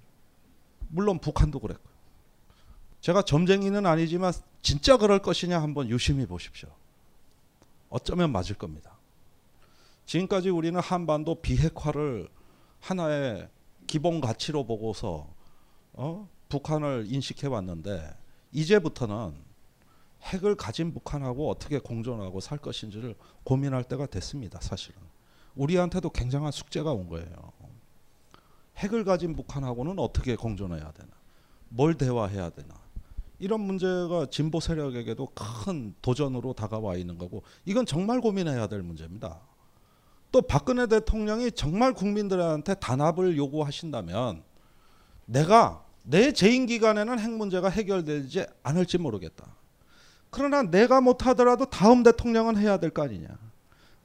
[0.90, 1.94] 물론 북한도 그랬고요.
[3.02, 6.70] 제가 점쟁이는 아니지만 진짜 그럴 것이냐 한번 유심히 보십시오.
[7.90, 8.98] 어쩌면 맞을 겁니다.
[10.06, 12.28] 지금까지 우리는 한반도 비핵화를
[12.80, 13.50] 하나의
[13.88, 15.28] 기본 가치로 보고서
[15.94, 16.28] 어?
[16.50, 18.16] 북한을 인식해 왔는데
[18.52, 19.36] 이제부터는
[20.24, 24.60] 핵을 가진 북한하고 어떻게 공존하고 살 것인지를 고민할 때가 됐습니다.
[24.62, 25.00] 사실은
[25.56, 27.52] 우리한테도 굉장한 숙제가 온 거예요.
[28.78, 31.10] 핵을 가진 북한하고는 어떻게 공존해야 되나,
[31.70, 32.76] 뭘 대화해야 되나
[33.40, 39.42] 이런 문제가 진보 세력에게도 큰 도전으로 다가와 있는 거고 이건 정말 고민해야 될 문제입니다.
[40.32, 44.44] 또 박근혜 대통령이 정말 국민들한테 단합을 요구하신다면
[45.26, 49.56] 내가 내 재임 기간에는 핵 문제가 해결되지 않을지 모르겠다.
[50.34, 53.28] 그러나 내가 못하더라도 다음 대통령은 해야 될 거 아니냐.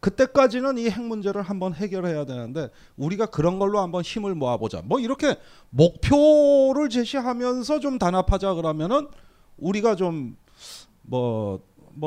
[0.01, 4.83] 그때까지는 이 핵 문제를 한번 해결해야 되는데 우리가 그런 걸로 한번 힘을 모아보자.
[4.85, 5.37] 뭐 이렇게
[5.71, 9.09] 목표를 제시하면서 좀 단합하자 그러면은
[9.57, 11.61] 우리가 좀뭐뭐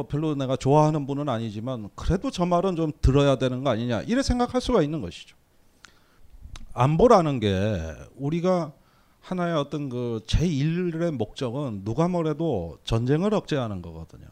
[0.07, 4.61] 별로 내가 좋아하는 분은 아니지만 그래도 저 말은 좀 들어야 되는 거 아니냐 이래 생각할
[4.61, 5.35] 수가 있는 것이죠.
[6.73, 7.77] 안보라는 게
[8.15, 8.71] 우리가
[9.21, 14.27] 하나의 어떤 그 제1의 목적은 누가 뭐래도 전쟁을 억제하는 거거든요.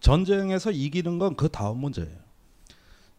[0.00, 2.18] 전쟁에서 이기는 건 그 다음 문제예요.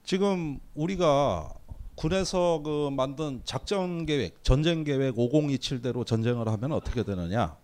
[0.03, 1.53] 지금 우리가
[1.95, 7.55] 군에서 그 만든 작전 계획, 전쟁 계획 5027대로 전쟁을 하면 어떻게 되느냐?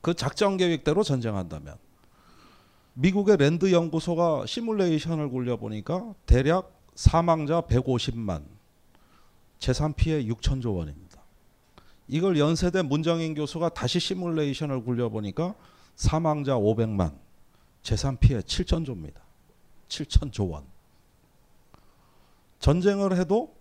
[0.00, 1.76] 그 작전 계획대로 전쟁한다면
[2.94, 8.44] 미국의 랜드 연구소가 시뮬레이션을 굴려 보니까 대략 사망자 150만,
[9.58, 11.07] 재산 피해 6천조 원입니다.
[12.08, 15.54] 이걸 연세대 문정인 교수가 다시 시뮬레이션을 굴려 보니까
[15.94, 17.14] 사망자 500만,
[17.82, 19.20] 재산 피해 7천조입니다.
[19.88, 20.64] 7천조 원.
[22.60, 23.54] 전쟁을 해도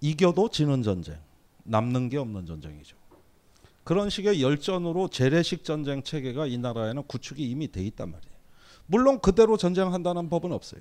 [0.00, 1.18] 이겨도 지는 전쟁,
[1.64, 2.96] 남는 게 없는 전쟁이죠.
[3.84, 8.34] 그런 식의 열전으로 재래식 전쟁 체계가 이 나라에는 구축이 이미 돼 있단 말이에요.
[8.86, 10.80] 물론 그대로 전쟁한다는 법은 없어요.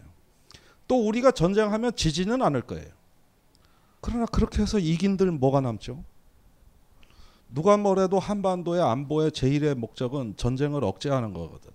[0.87, 2.89] 또 우리가 전쟁하면 지지는 않을 거예요.
[3.99, 6.03] 그러나 그렇게 해서 이긴들 뭐가 남죠?
[7.53, 11.73] 누가 뭐래도 한반도의 안보의 제1의 목적은 전쟁을 억제하는 거거든요.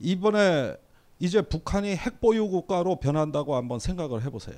[0.00, 0.74] 이번에
[1.18, 4.56] 이제 북한이 핵 보유 국가로 변한다고 한번 생각을 해보세요.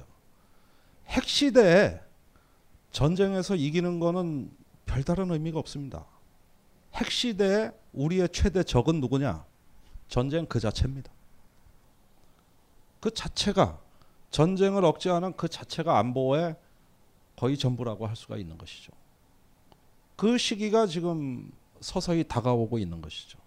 [1.09, 2.01] 핵 시대에
[2.93, 4.51] 전쟁에서 이기는 거는
[4.87, 6.07] 별다른 의미가 없습니다.
[6.95, 9.45] 핵 시대에 우리의 최대 적은 누구냐?
[10.09, 11.11] 전쟁 그 자체입니다.
[13.01, 13.81] 그 자체가
[14.31, 16.55] 전쟁을 억제하는 그 자체가 안보의
[17.35, 18.93] 거의 전부라고 할 수가 있는 것이죠.
[20.17, 23.39] 그 시기가 지금 서서히 다가오고 있는 것이죠.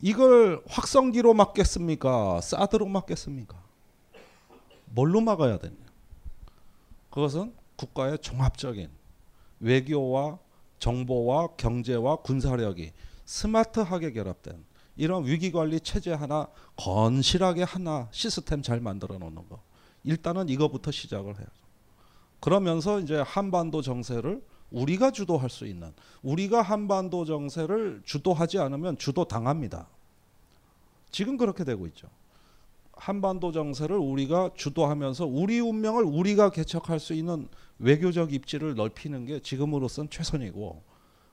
[0.00, 2.40] 이걸 확성기로 막겠습니까?
[2.40, 3.62] 사드로 막겠습니까?
[4.86, 5.76] 뭘로 막아야 되냐?
[7.10, 8.90] 그것은 국가의 종합적인
[9.60, 10.38] 외교와
[10.78, 12.92] 정보와 경제와 군사력이
[13.24, 14.64] 스마트하게 결합된
[14.96, 19.62] 이런 위기 관리 체제 하나 건실하게 하나 시스템 잘 만들어 놓는 거.
[20.04, 21.52] 일단은 이거부터 시작을 해야죠.
[22.40, 29.88] 그러면서 이제 한반도 정세를 우리가 주도할 수 있는 우리가 한반도 정세를 주도하지 않으면 주도 당합니다.
[31.10, 32.08] 지금 그렇게 되고 있죠.
[32.92, 40.10] 한반도 정세를 우리가 주도하면서 우리 운명을 우리가 개척할 수 있는 외교적 입지를 넓히는 게 지금으로선
[40.10, 40.82] 최선이고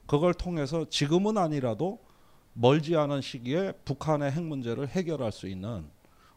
[0.05, 1.99] 그걸 통해서 지금은 아니라도
[2.53, 5.85] 멀지 않은 시기에 북한의 핵 문제를 해결할 수 있는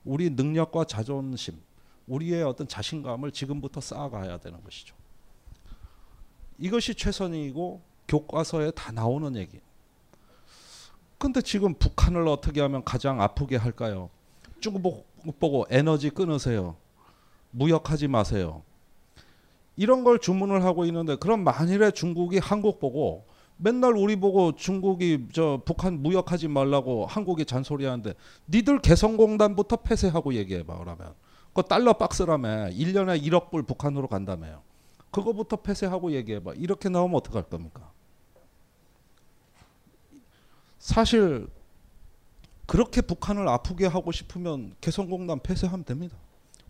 [0.05, 1.61] 우리 능력과 자존심,
[2.07, 4.97] 우리의 어떤 자신감을 지금부터 쌓아가야 되는 것이죠.
[6.59, 9.61] 이것이 최선이고 교과서에 다 나오는 얘기.
[11.19, 14.11] 근데 지금 북한을 어떻게 하면 가장 아프게 할까요?
[14.61, 15.07] 중국
[15.39, 16.77] 보고 에너지 끊으세요.
[17.51, 18.63] 무역하지 마세요.
[19.77, 23.25] 이런 걸 주문을 하고 있는데 그럼 만일에 중국이 한국 보고
[23.57, 28.15] 맨날 우리 보고 중국이 저 북한 무역하지 말라고 한국이 잔소리하는데
[28.49, 31.15] 니들 개성공단부터 폐쇄하고 얘기해 봐 그러면
[31.53, 34.63] 그 달러 박스라며 1년에 1억 불 북한으로 간다며요.
[35.19, 36.55] 그거부터 폐쇄하고 얘기해봐.
[36.55, 37.91] 이렇게 나오면 어떡할 겁니까?
[40.79, 41.49] 사실
[42.67, 46.17] 그렇게 북한을 아프게 하고 싶으면 개성공단 폐쇄하면 됩니다.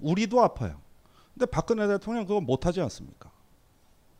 [0.01, 0.81] 우리도 아파요.
[1.35, 3.31] 근데 박근혜 대통령 그거 못하지 않습니까?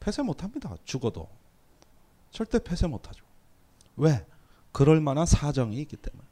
[0.01, 0.77] 폐쇄 못합니다.
[0.85, 1.29] 죽어도.
[2.31, 3.25] 절대 폐쇄 못하죠.
[3.97, 4.27] 왜?
[4.73, 6.25] 그럴 만한 사정이 있기 때문에.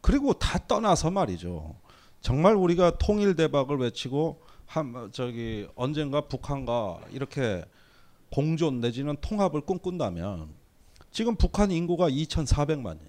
[0.00, 1.74] 그리고 다 떠나서 말이죠.
[2.20, 7.64] 정말 우리가 통일 대박을 외치고 한 저기 언젠가 북한과 이렇게
[8.30, 10.50] 공존 내지는 통합을 꿈꾼다면
[11.10, 13.08] 지금 북한 인구가 2,400만이에요.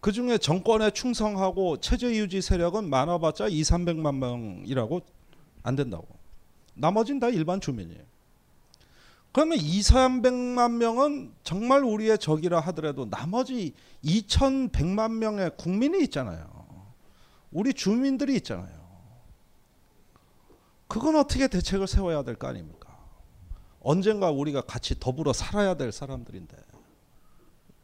[0.00, 5.00] 그 중에 정권에 충성하고 체제 유지 세력은 많아봤자 2, 300만 명이라고
[5.62, 6.06] 안 된다고.
[6.74, 8.02] 나머진 다 일반 주민이에요.
[9.32, 13.72] 그러면 2, 300만 명은 정말 우리의 적이라 하더라도 나머지
[14.04, 16.46] 2,100만 명의 국민이 있잖아요.
[17.50, 18.81] 우리 주민들이 있잖아요.
[20.92, 22.98] 그건 어떻게 대책을 세워야 될 거 아닙니까?
[23.80, 26.54] 언젠가 우리가 같이 더불어 살아야 될 사람들인데.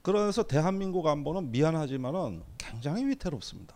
[0.02, 3.74] 그래서 대한민국 안보는 미안하지만은 굉장히 위태롭습니다.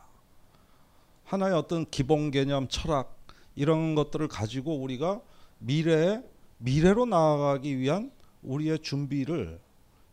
[1.24, 3.16] 하나의 어떤 기본 개념, 철학
[3.55, 5.22] 이런 것들을 가지고 우리가
[5.61, 6.22] 미래에
[6.59, 8.12] 미래로 나아가기 위한
[8.43, 9.59] 우리의 준비를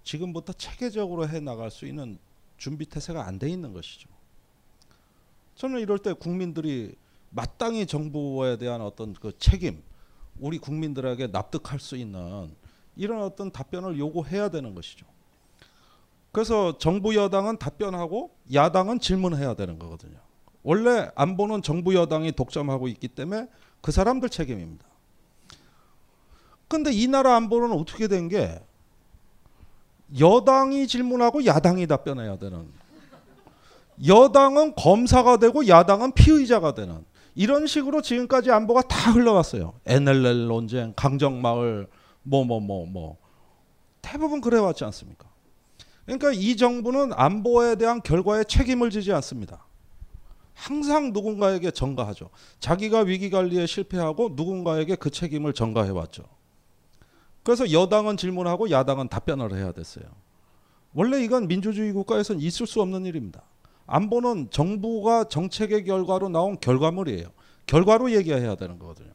[0.06, 2.18] 지금부터 체계적으로 해 나갈 수 있는
[2.58, 4.08] 준비 태세가 안 돼 있는 것이죠.
[5.56, 6.96] 저는 이럴 때 국민들이
[7.30, 9.82] 마땅히 정부에 대한 어떤 그 책임,
[10.40, 12.56] 우리 국민들에게 납득할 수 있는
[12.96, 15.06] 이런 어떤 답변을 요구해야 되는 것이죠.
[16.32, 20.18] 그래서 정부 여당은 답변하고 야당은 질문해야 되는 거거든요.
[20.64, 23.48] 원래 안보는 정부 여당이 독점하고 있기 때문에
[23.82, 24.86] 그 사람들 책임입니다.
[26.68, 28.62] 근데 이 나라 안보는 어떻게 된 게
[30.20, 32.68] 여당이 질문하고 야당이 답변해야 되는
[34.06, 37.06] 여당은 검사가 되고 야당은 피의자가 되는
[37.40, 39.74] 이런 식으로 지금까지 안보가 다 흘러갔어요.
[39.86, 41.88] NLL 논쟁, 강정마을
[42.24, 43.18] 뭐 뭐 뭐 뭐
[44.02, 45.30] 대부분 그래왔지 않습니까?
[46.06, 49.66] 그러니까 이 정부는 안보에 대한 결과에 책임을 지지 않습니다.
[50.54, 52.30] 항상 누군가에게 전가하죠.
[52.60, 56.24] 자기가 위기 관리에 실패하고 누군가에게 그 책임을 전가해 왔죠.
[57.44, 60.04] 그래서 여당은 질문하고 야당은 답변을 해야 됐어요.
[60.94, 63.44] 원래 이건 민주주의 국가에서는 있을 수 없는 일입니다.
[63.90, 67.28] 안보는 정부가 정책의 결과로 나온 결과물이에요.
[67.66, 69.10] 결과로 얘기해야 되는 거거든요.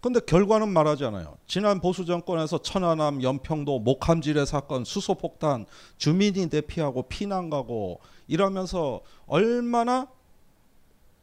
[0.00, 1.36] 근데 결과는 말하지 않아요.
[1.46, 5.66] 지난 보수 정권에서 천안함, 연평도, 목함지뢰 사건, 수소폭탄,
[5.98, 10.06] 주민이 대피하고 피난 가고 이러면서 얼마나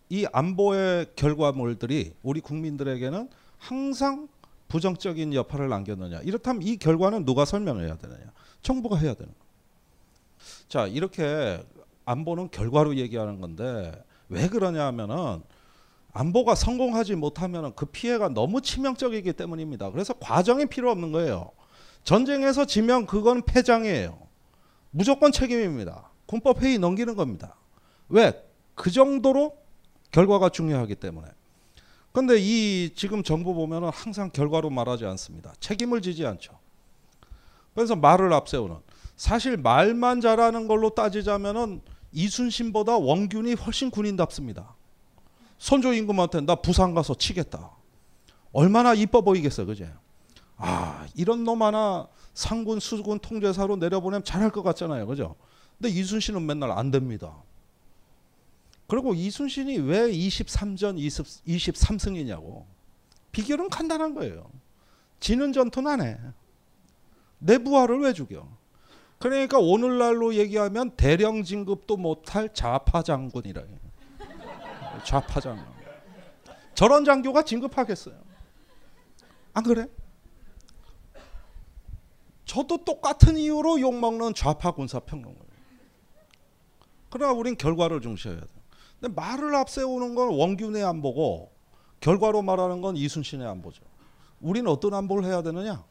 [0.09, 4.27] 이 안보의 결과물들이 우리 국민들에게는 항상
[4.67, 6.19] 부정적인 여파를 남겼느냐.
[6.21, 8.31] 이렇다면 이 결과는 누가 설명해야 되느냐.
[8.61, 9.43] 정부가 해야 되는 거예요.
[10.67, 11.63] 자, 이렇게
[12.05, 13.91] 안보는 결과로 얘기하는 건데
[14.29, 15.41] 왜 그러냐 하면은
[16.11, 19.91] 안보가 성공하지 못하면 그 피해가 너무 치명적이기 때문입니다.
[19.91, 21.51] 그래서 과정이 필요 없는 거예요.
[22.03, 24.19] 전쟁에서 지면 그건 패장이에요.
[24.91, 26.11] 무조건 책임입니다.
[26.25, 27.55] 군법 회의 넘기는 겁니다.
[28.09, 28.43] 왜?
[28.75, 29.57] 그 정도로
[30.11, 31.27] 결과가 중요하기 때문에.
[32.11, 35.53] 근데 이 지금 정부 보면은 항상 결과로 말하지 않습니다.
[35.59, 36.53] 책임을 지지 않죠.
[37.73, 38.77] 그래서 말을 앞세우는
[39.15, 41.81] 사실 말만 잘하는 걸로 따지자면은
[42.13, 44.75] 이순신보다 원균이 훨씬 군인답습니다.
[45.57, 47.71] 선조 임금한테 나 부산 가서 치겠다.
[48.51, 49.91] 얼마나 이뻐 보이겠어, 그제?
[50.57, 55.35] 아 이런 놈 하나 상군 수군 통제사로 내려보내면 잘할 것 같잖아요, 그죠?
[55.77, 57.35] 근데 이순신은 맨날 안 됩니다.
[58.87, 62.65] 그리고 이순신이 왜 23전 20, 23승이냐고.
[63.31, 64.49] 비결은 간단한 거예요.
[65.19, 66.17] 지는 전투는 안 해.
[67.39, 68.47] 내 부하를 왜 죽여?
[69.23, 73.63] 그러니까 오늘날로 얘기하면 대령 진급도 못할 좌파 장군이라.
[75.05, 75.65] 좌파 장군.
[76.75, 78.19] 저런 장교가 진급하겠어요?
[79.53, 79.87] 안 그래?
[82.43, 85.53] 저도 똑같은 이유로 욕먹는 좌파 군사 평론가예요.
[87.09, 88.47] 그러나 우린 결과를 중시해야 돼.
[88.99, 91.49] 근데 말을 앞세우는 건 원균의 안보고
[92.01, 93.85] 결과로 말하는 건 이순신의 안보죠.
[94.41, 95.85] 우리는 어떤 안보를 해야 되느냐?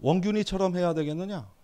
[0.00, 1.61] 원균이처럼 해야 되겠느냐?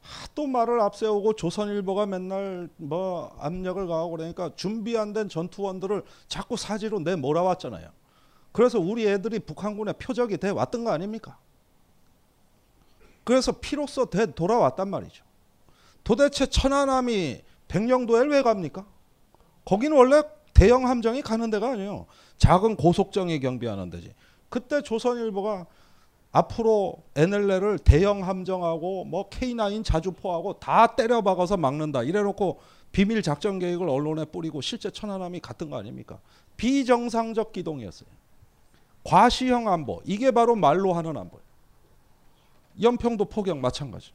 [0.00, 7.00] 하도 말을 앞세우고 조선일보가 맨날 뭐 압력을 가하고 그러니까 준비 안 된 전투원들을 자꾸 사지로
[7.00, 7.88] 내 몰아왔잖아요.
[8.52, 11.38] 그래서 우리 애들이 북한군의 표적이 돼 왔던 거 아닙니까?
[13.24, 15.24] 그래서 피로써 돼 돌아왔단 말이죠.
[16.02, 18.84] 도대체 천안함이 백령도에 왜 갑니까?
[19.64, 20.22] 거기는 원래
[20.54, 22.06] 대형 함정이 가는 데가 아니에요.
[22.38, 24.14] 작은 고속정이 경비하는 데지.
[24.48, 25.66] 그때 조선일보가
[26.32, 32.02] 앞으로 NLL을 대형 함정하고 뭐 K9 자주포하고 다 때려 박아서 막는다.
[32.04, 32.60] 이래놓고
[32.92, 36.20] 비밀 작전 계획을 언론에 뿌리고 실제 천안함이 갔던 거 아닙니까?
[36.56, 38.08] 비정상적 기동이었어요.
[39.04, 40.02] 과시형 안보.
[40.04, 41.44] 이게 바로 말로 하는 안보예요.
[42.80, 44.12] 연평도 포격 마찬가지.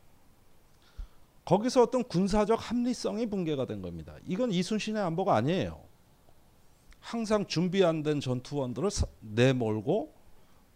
[1.43, 4.15] 거기서 어떤 군사적 합리성이 붕괴가 된 겁니다.
[4.25, 5.79] 이건 이순신의 안보가 아니에요.
[6.99, 8.89] 항상 준비 안 된 전투원들을
[9.21, 10.14] 내몰고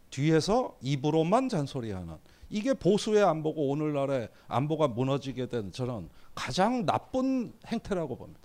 [0.10, 2.18] 뒤에서 입으로만 잔소리하는
[2.50, 8.42] 이게 보수의 안보고 오늘날의 안보가 무너지게 된 저는 가장 나쁜 행태라고 봅니다.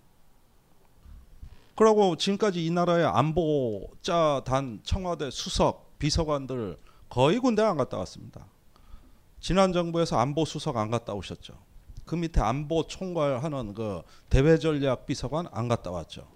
[1.77, 8.47] 그리고 지금까지 이 나라의 안보자 단 청와대 수석 비서관들 거의 군대 안 갔다 왔습니다.
[9.41, 11.55] 지난 정부에서 안보 수석 안 갔다 오셨죠.
[12.05, 16.27] 그 밑에 안보 총괄하는 그 대외 전략 비서관 안 갔다 왔죠.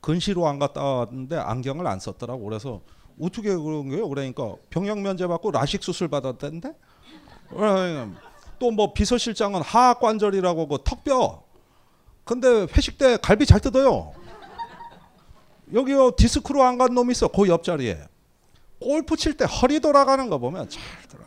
[0.00, 2.44] 근시로 안 갔다 왔는데 안경을 안 썼더라고.
[2.44, 2.80] 그래서
[3.22, 4.08] 어떻게 그런 거예요?
[4.08, 6.74] 그러니까 병역 면제 받고 라식 수술 받았던데
[8.58, 11.42] 또 뭐 비서실장은 하악 관절이라고 그 턱뼈.
[12.24, 14.12] 근데 회식 때 갈비 잘 뜯어요.
[15.72, 17.28] 여기요 디스크로 안 간 놈 있어.
[17.28, 17.98] 그 옆자리에.
[18.80, 21.24] 골프 칠 때 허리 돌아가는 거 보면 잘 돌아.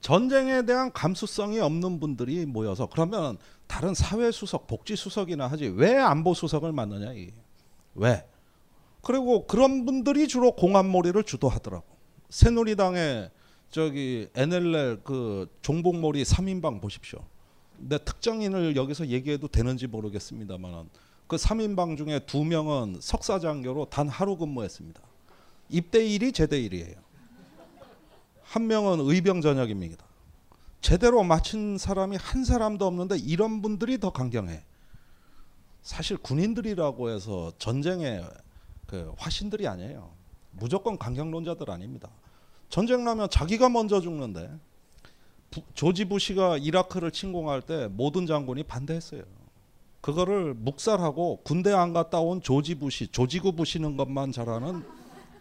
[0.00, 6.32] 전쟁에 대한 감수성이 없는 분들이 모여서 그러면 다른 사회 수석, 복지 수석이나 하지 왜 안보
[6.34, 7.32] 수석을 맡느냐 이
[7.94, 8.24] 왜?
[9.06, 11.84] 그리고 그런 분들이 주로 공안몰이를 주도하더라고.
[12.28, 13.30] 새누리당의
[13.70, 17.20] 저기 NLL 그 종복몰이 3인방 보십시오.
[17.78, 20.90] 내 특정인을 여기서 얘기해도 되는지 모르겠습니다만
[21.28, 25.00] 그 3인방 중에 두 명은 석사장교로 단 하루 근무했습니다.
[25.68, 26.96] 입대일이 제대일이에요.
[28.42, 30.04] 한 명은 의병 전역입니다.
[30.80, 34.64] 제대로 마친 사람이 한 사람도 없는데 이런 분들이 더 강경해.
[35.82, 38.24] 사실 군인들이라고 해서 전쟁의
[38.86, 40.10] 그 화신들이 아니에요.
[40.52, 42.08] 무조건 강경론자들 아닙니다.
[42.68, 44.50] 전쟁 나면 자기가 먼저 죽는데
[45.50, 49.22] 부, 조지 부시가 이라크를 침공할 때 모든 장군이 반대했어요.
[50.00, 54.84] 그거를 묵살하고 군대 안 갔다 온 조지 부시, 조지구 부시는 것만 잘하는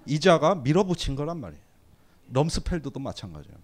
[0.08, 1.64] 이자가 밀어붙인 거란 말이에요.
[2.32, 3.58] 럼스펠드도 마찬가지예요.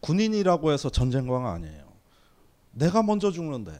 [0.00, 1.86] 군인이라고 해서 전쟁광 아니에요.
[2.72, 3.72] 내가 먼저 죽는데.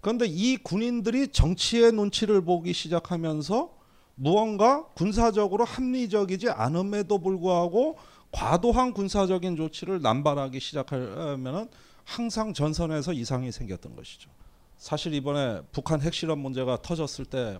[0.00, 3.73] 그런데 이 군인들이 정치의 눈치를 보기 시작하면서
[4.14, 7.96] 무언가 군사적으로 합리적이지 않음에도 불구하고
[8.30, 11.68] 과도한 군사적인 조치를 남발하기 시작하면은
[12.04, 14.30] 항상 전선에서 이상이 생겼던 것이죠.
[14.76, 17.58] 사실 이번에 북한 핵실험 문제가 터졌을 때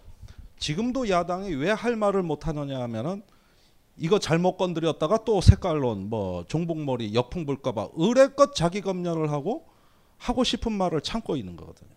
[0.59, 3.23] 지금도 야당이 왜 할 말을 못 하느냐 하면은
[3.97, 9.67] 이거 잘못 건드렸다가 또 색깔론 뭐 종북머리 역풍 불까봐 의뢰껏 자기 검열을 하고
[10.19, 11.91] 하고 싶은 말을 참고 있는 거거든요.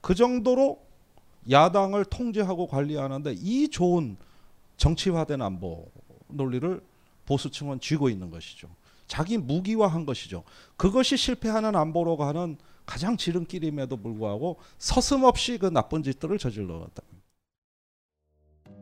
[0.00, 0.83] 그 정도로
[1.50, 4.16] 야당을 통제하고 관리하는데 이 좋은
[4.76, 5.86] 정치화된 안보
[6.28, 6.80] 논리를
[7.26, 8.68] 보수층은 쥐고 있는 것이죠.
[9.06, 10.44] 자기 무기화한 것이죠.
[10.76, 17.02] 그것이 실패하는 안보로 가는 가장 지름길임에도 불구하고 서슴없이 그 나쁜 짓들을 저질러왔다.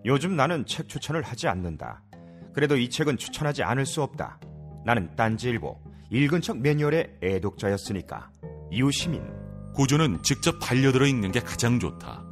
[0.05, 2.03] 요즘 나는 책 추천을 하지 않는다.
[2.53, 4.41] 그래도 이 책은 추천하지 않을 수 없다.
[4.85, 8.31] 나는 딴지일보 읽은 척 매뉴얼의 애독자였으니까.
[8.71, 9.23] 이웃 시민
[9.75, 12.32] 고전은 직접 반려들어 읽는 게 가장 좋다.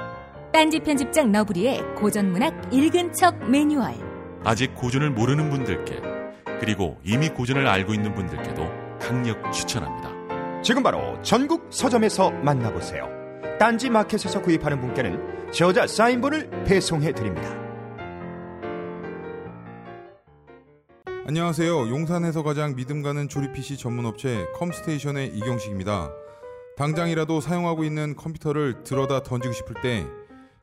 [0.53, 3.93] 딴지 편집장 너브리의 고전문학 읽은 척 매뉴얼.
[4.43, 6.01] 아직 고전을 모르는 분들께
[6.59, 8.61] 그리고 이미 고전을 알고 있는 분들께도
[8.99, 10.61] 강력 추천합니다.
[10.61, 13.07] 지금 바로 전국 서점에서 만나보세요.
[13.59, 17.49] 딴지 마켓에서 구입하는 분께는 저자 사인본을 배송해 드립니다.
[21.25, 21.87] 안녕하세요.
[21.89, 26.11] 용산에서 가장 믿음 가는 조립 PC 전문 업체 컴스테이션의 이경식입니다.
[26.75, 30.05] 당장이라도 사용하고 있는 컴퓨터를 들어다 던지고 싶을 때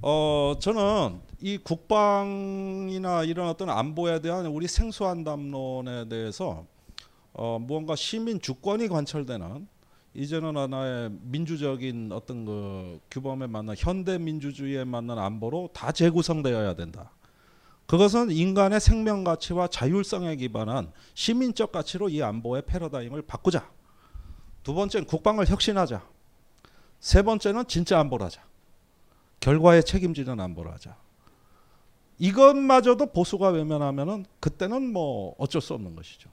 [0.00, 6.66] 어 저는 이 국방이나 이런 어떤 안보에 대한 우리 생소한 담론에 대해서
[7.32, 9.66] 어 무언가 시민 주권이 관철되는
[10.14, 17.10] 이제는 하나의 민주적인 어떤 그 규범에 맞는 현대 민주주의에 맞는 안보로 다 재구성되어야 된다.
[17.86, 23.68] 그것은 인간의 생명 가치와 자율성에 기반한 시민적 가치로 이 안보의 패러다임을 바꾸자.
[24.62, 26.02] 두 번째는 국방을 혁신하자.
[27.00, 28.48] 세 번째는 진짜 안보를 하자.
[29.48, 30.94] 결과에 책임지는 안보를 하자.
[32.18, 36.28] 이것마저도 보수가 외면하면은 그때는 뭐 어쩔 수 없는 것이죠.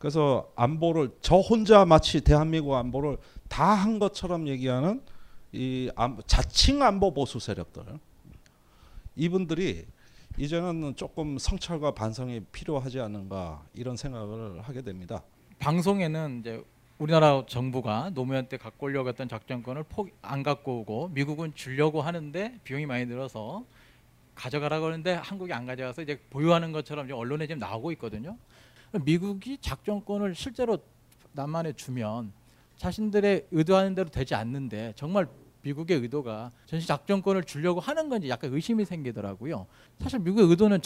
[0.00, 5.00] 그래서 안보를 저 혼자 마치 대한민국 안보를 다 한 것처럼 얘기하는
[5.52, 5.92] 이
[6.26, 7.84] 자칭 안보 보수 세력들
[9.14, 9.86] 이분들이
[10.38, 15.22] 이제는 조금 성찰과 반성이 필요하지 않는가 이런 생각을 하게 됩니다.
[15.60, 16.64] 방송에는 이제
[17.02, 22.86] 우리나라 정부가 노무현 때 갖고 오려고 했던 작전권을 포안 갖고 오고 미국은 주려고 하는데 비용이
[22.86, 23.64] 많이 들어서
[24.36, 28.36] 가져가라고 하는데 한국이 안 가져가서 이제 보유하는 것처럼 이제 언론에 지금 나오고 있거든요.
[29.04, 30.78] 미국이 작전권을 실제로
[31.32, 32.32] 남한에 주면
[32.76, 35.26] 자신들의 의도하는 대로 되지 않는데 정말
[35.62, 39.66] 미국의 의도가 전시 작전권을 주려고 하는 건지 약간 의심이 생기더라고요.
[39.98, 40.78] 사실 미국의 의도는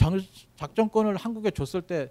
[0.56, 2.10] 작전권을 한국에 줬을 때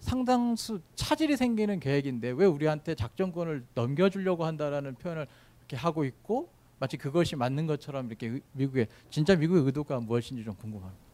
[0.00, 5.26] 상당수 차질이 생기는 계획인데 왜 우리한테 작전권을 넘겨주려고 한다라는 표현을
[5.60, 11.08] 이렇게 하고 있고 마치 그것이 맞는 것처럼 이렇게 미국의 진짜 미국의 의도가 무엇인지 좀 궁금합니다.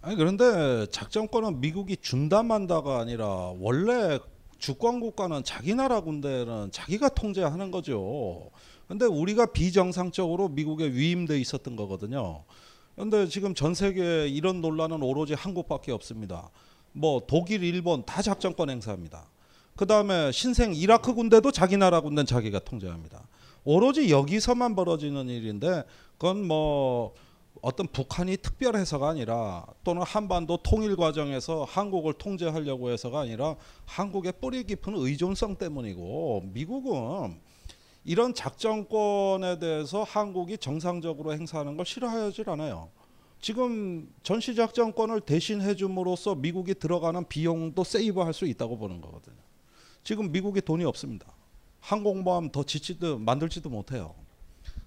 [0.00, 3.26] 아니 그런데 작전권은 미국이 준다 만다가 아니라
[3.58, 4.18] 원래
[4.58, 8.50] 주권 국가는 자기 나라 군대는 자기가 통제하는 거죠.
[8.88, 12.44] 근데 우리가 비정상적으로 미국에 위임돼 있었던 거거든요.
[12.94, 16.50] 그런데 지금 전 세계에 이런 논란은 오로지 한국밖에 없습니다.
[16.92, 19.26] 뭐 독일, 일본 다 작전권 행사합니다.
[19.76, 23.26] 그 다음에 신생 이라크 군대도 자기 나라 군대는 자기가 통제합니다.
[23.64, 25.84] 오로지 여기서만 벌어지는 일인데
[26.18, 27.14] 그건 뭐
[27.60, 33.54] 어떤 북한이 특별해서가 아니라 또는 한반도 통일 과정에서 한국을 통제하려고 해서가 아니라
[33.86, 37.40] 한국의 뿌리 깊은 의존성 때문이고 미국은
[38.04, 42.90] 이런 작전권에 대해서 한국이 정상적으로 행사하는 걸 싫어하지 않아요.
[43.42, 49.36] 지금 전시 작전권을 대신해 줌으로써 미국이 들어가는 비용도 세이브할 수 있다고 보는 거거든요.
[50.04, 51.26] 지금 미국이 돈이 없습니다.
[51.80, 54.14] 항공모함 더 짓지도 만들지도 못해요.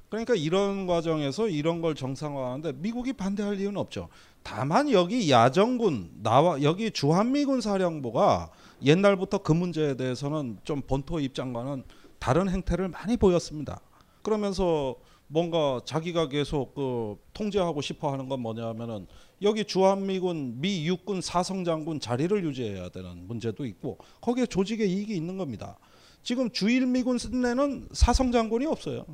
[0.08, 4.08] 그러니까 이런 과정에서 이런 걸 정상화하는데 미국이 반대할 이유는 없죠.
[4.42, 8.52] 다만 여기 야정군 나와 여기 주한미군 사령부가
[8.86, 11.84] 옛날부터 그 문제에 대해서는 좀 본토 입장과는
[12.20, 13.82] 다른 행태를 많이 보였습니다.
[14.22, 14.96] 그러면서
[15.28, 19.08] 뭔가 자기가 계속 그 통제하고 싶어 하는 건 뭐냐면은
[19.42, 25.78] 여기 주한미군 미 육군 사성장군 자리를 유지해야 되는 문제도 있고 거기에 조직의 이익이 있는 겁니다.
[26.24, 29.06] 지금 주일미군 내는 사성장군이 없어요.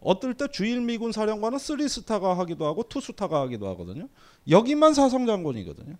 [0.00, 4.08] 어떨 때 주일미군 사령관은 쓰리스타가 하기도 하고 투스타가 하기도 하거든요.
[4.48, 5.96] 여기만 사성장군이거든요.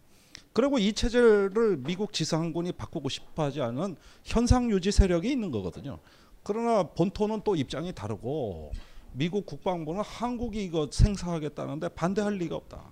[0.52, 5.98] 그리고 이 체제를 미국 지상군이 바꾸고 싶어하지 않은 현상 유지 세력이 있는 거거든요.
[6.42, 8.72] 그러나 본토는 또 입장이 다르고
[9.12, 12.82] 미국 국방부는 한국이 이거 생사하겠다는데 반대할 리가 없다.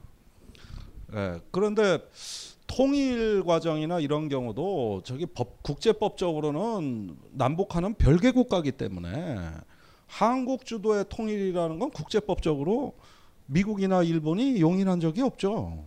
[1.15, 1.99] 예, 그런데
[2.67, 9.39] 통일 과정이나 이런 경우도 저기 법, 국제법적으로는 남북한은 별개 국가기 때문에
[10.07, 12.95] 한국 주도의 통일이라는 건 국제법적으로
[13.47, 15.85] 미국이나 일본이 용인한 적이 없죠.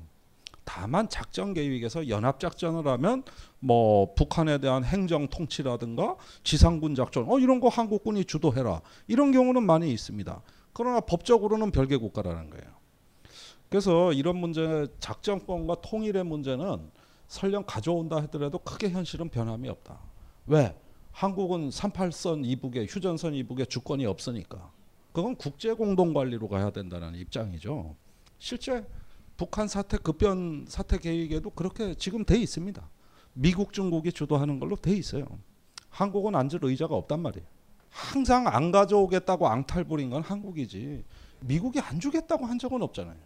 [0.64, 3.24] 다만 작전 계획에서 연합 작전을 하면
[3.60, 9.92] 뭐 북한에 대한 행정 통치라든가 지상군 작전 어 이런 거 한국군이 주도해라 이런 경우는 많이
[9.92, 10.42] 있습니다.
[10.74, 12.66] 그러나 법적으로는 별개 국가라는 거예요.
[13.70, 16.92] 그래서 이런 문제 작전권과 통일의 문제는
[17.28, 20.00] 설령 가져온다 하더라도 크게 현실은 변함이 없다.
[20.48, 20.76] 왜?
[21.12, 24.72] 한국은 38선 이북에 휴전선 이북에 주권이 없으니까
[25.14, 27.96] 그건 국제 공동 관리로 가야 된다는 입장이죠.
[28.40, 28.86] 실제
[29.38, 32.90] 북한 사태 급변 사태 계획에도 그렇게 지금 돼 있습니다.
[33.34, 35.26] 미국 중국이 주도하는 걸로 돼 있어요.
[35.90, 37.46] 한국은 앉을 의자가 없단 말이에요.
[37.90, 41.04] 항상 안 가져오겠다고 앙탈 부린 건 한국이지
[41.42, 43.18] 미국이 안 주겠다고 한 적은 없잖아요.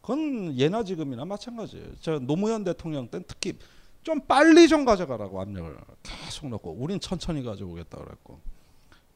[0.00, 1.86] 그건 예나 지금이나 마찬가지예요.
[2.00, 3.56] 저 노무현 대통령 때 특히
[4.02, 8.40] 좀 빨리 좀 가져가라고 압력을 계속 넣고 우린 천천히 가져오겠다 그랬고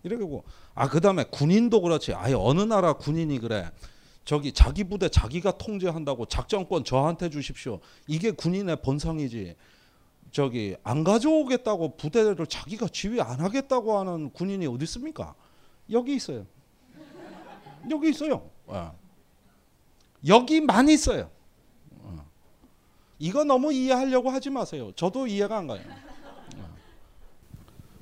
[0.04, 3.70] 이러고 아 그다음에 군인도 그렇지 아예 어느 나라 군인이 그래
[4.26, 9.56] 저기 자기 부대 자기가 통제한다고 작전권 저한테 주십시오 이게 군인의 본성이지
[10.30, 15.34] 저기 안 가져오겠다고 부대를 자기가 지휘 안 하겠다고 하는 군인이 어디 있습니까
[15.90, 16.44] 여기 있어요
[17.88, 18.94] 여기 있어요 어.
[20.26, 21.30] 여기만 있어요
[23.18, 24.92] 이거 너무 이해하려고 하지 마세요.
[24.94, 25.80] 저도 이해가 안 가요.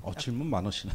[0.01, 0.93] 어, 질문 많으시네.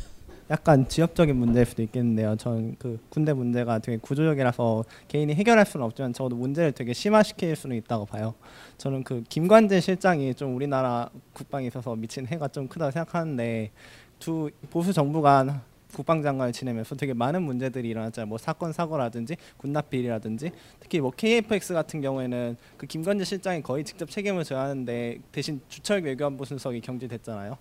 [0.51, 2.37] 약간 지역적인 문제일 수도 있겠는데요.
[2.37, 7.77] 전 그 군대 문제가 되게 구조적이라서 개인이 해결할 수는 없지만 적어도 문제를 되게 심화시킬 수는
[7.77, 8.35] 있다고 봐요.
[8.79, 13.71] 저는 그 김관재 실장이 좀 우리나라 국방에 있어서 미친 해가 좀 크다고 생각하는데
[14.19, 18.29] 두 보수 정부가 국방장관을 지내면서 되게 많은 문제들이 일어났잖아요.
[18.29, 24.09] 뭐 사건 사고라든지 군납 비리라든지 특히 뭐 KFX 같은 경우에는 그 김건재 실장이 거의 직접
[24.09, 27.59] 책임을 져야 하는데 대신 주철 외교안보 순석이 경질됐잖아요.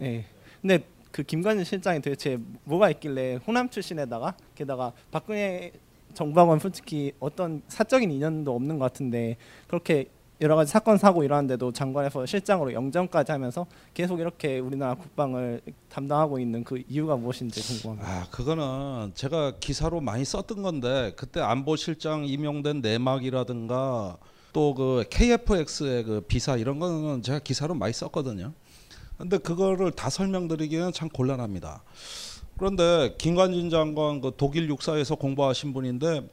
[0.00, 0.04] 예.
[0.04, 0.24] 네.
[0.60, 5.70] 근데 그 김관진 실장이 도대체 뭐가 있길래 호남 출신에다가 게다가 박근혜
[6.12, 9.36] 정부하고는 솔직히 어떤 사적인 인연도 없는 것 같은데
[9.68, 10.06] 그렇게
[10.40, 16.64] 여러 가지 사건 사고 일어났는데도 장관에서 실장으로 영점까지 하면서 계속 이렇게 우리나라 국방을 담당하고 있는
[16.64, 18.10] 그 이유가 무엇인지 궁금합니다.
[18.10, 24.18] 아 그거는 제가 기사로 많이 썼던 건데 그때 안보실장 임용된 내막이라든가
[24.52, 28.52] 또 그 KFX의 그 비사 이런 거는 제가 기사로 많이 썼거든요.
[29.24, 31.82] 근데 그거를 다 설명드리기는 참 곤란합니다.
[32.58, 36.28] 그런데 김관진 장관 그 독일 육사에서 공부하신 분인데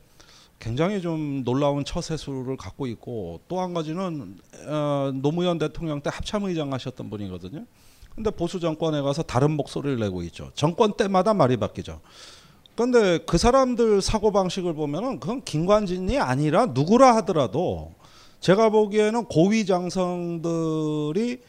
[0.60, 4.38] 굉장히 좀 놀라운 처세술을 갖고 있고 또 한 가지는
[4.68, 7.66] 어, 노무현 대통령 때 합참의장 하셨던 분이거든요.
[8.14, 10.52] 근데 보수 정권에 가서 다른 목소리를 내고 있죠.
[10.54, 12.02] 정권 때마다 말이 바뀌죠.
[12.76, 17.94] 그런데 그 사람들 사고 방식을 보면은 그건 김관진이 아니라 누구라 하더라도
[18.42, 21.40] 제가 보기에는 고위 장성들이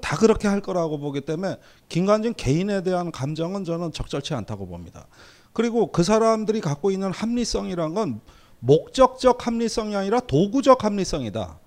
[0.00, 1.56] 다 그렇게 할 거라고 보기 때문에
[1.88, 5.06] 김관진 개인에 대한 감정은 저는 적절치 않다고 봅니다.
[5.52, 8.20] 그리고 그 사람들이 갖고 있는 합리성이란 건
[8.60, 11.58] 목적적 합리성이 아니라 도구적 합리성이다.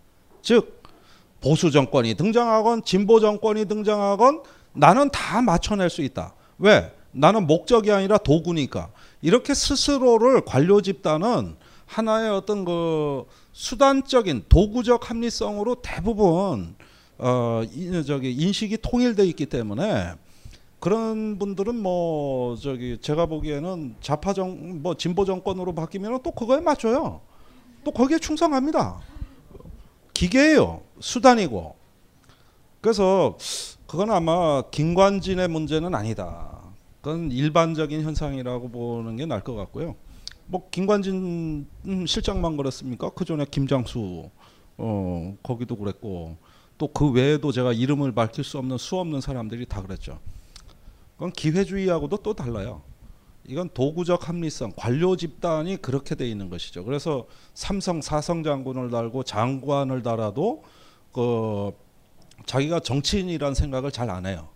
[0.41, 0.83] 즉
[1.41, 4.43] 보수 정권이 등장하건 진보 정권이 등장하건
[4.73, 6.33] 나는 다 맞춰낼 수 있다.
[6.57, 6.93] 왜?
[7.11, 8.89] 나는 목적이 아니라 도구니까.
[9.21, 11.55] 이렇게 스스로를 관료 집단은
[11.85, 16.75] 하나의 어떤 그 수단적인 도구적 합리성으로 대부분
[17.19, 20.13] 어 이- 저기 인식이 통일돼 있기 때문에
[20.79, 27.19] 그런 분들은 뭐 저기 제가 보기에는 좌파 정뭐 진보 정권으로 바뀌면 또 그거에 맞춰요.
[27.83, 28.99] 또 거기에 충성합니다.
[30.13, 30.81] 기계예요.
[31.01, 31.75] 수단이고.
[32.79, 33.37] 그래서
[33.87, 36.61] 그건 아마 김관진의 문제는 아니다.
[37.01, 39.95] 그건 일반적인 현상이라고 보는 게 나을 것 같고요.
[40.45, 43.09] 뭐 김관진 음, 실장만 그랬습니까?
[43.09, 44.29] 그 전에 김장수
[44.77, 46.37] 어 거기도 그랬고
[46.79, 50.19] 또 그 외에도 제가 이름을 밝힐 수 없는 수 없는 사람들이 다 그랬죠.
[51.13, 52.81] 그건 기회주의하고도 또 달라요.
[53.45, 56.85] 이건 도구적 합리성, 관료 집단이 그렇게 돼 있는 것이죠.
[56.85, 60.63] 그래서 삼성 사성 장군을 달고 장관을 달아도
[61.11, 61.71] 그
[62.45, 64.49] 자기가 정치인이란 생각을 잘 안 해요.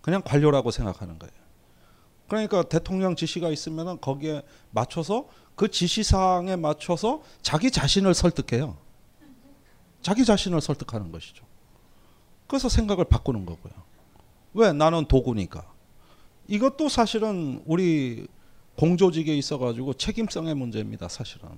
[0.00, 1.32] 그냥 관료라고 생각하는 거예요.
[2.28, 8.76] 그러니까 대통령 지시가 있으면은 거기에 맞춰서 그 지시 사항에 맞춰서 자기 자신을 설득해요.
[10.02, 11.44] 자기 자신을 설득하는 것이죠.
[12.54, 13.72] 그래서 생각을 바꾸는 거고요.
[14.52, 15.64] 왜 나는 도구니까.
[16.46, 18.28] 이것도 사실은 우리
[18.76, 21.08] 공조직에 있어가지고 책임성의 문제입니다.
[21.08, 21.48] 사실은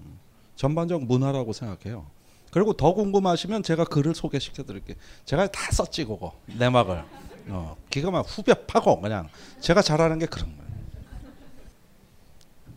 [0.55, 2.07] 전반적 문화라고 생각해요.
[2.51, 4.97] 그리고 더 궁금하시면 제가 글을 소개시켜 드릴게요.
[5.27, 7.05] 제가 다 썼지 그거 내막을.
[7.49, 9.29] 어, 기가 막 후벼 파고 그냥
[9.61, 10.71] 제가 잘하는 게 그런 거예요.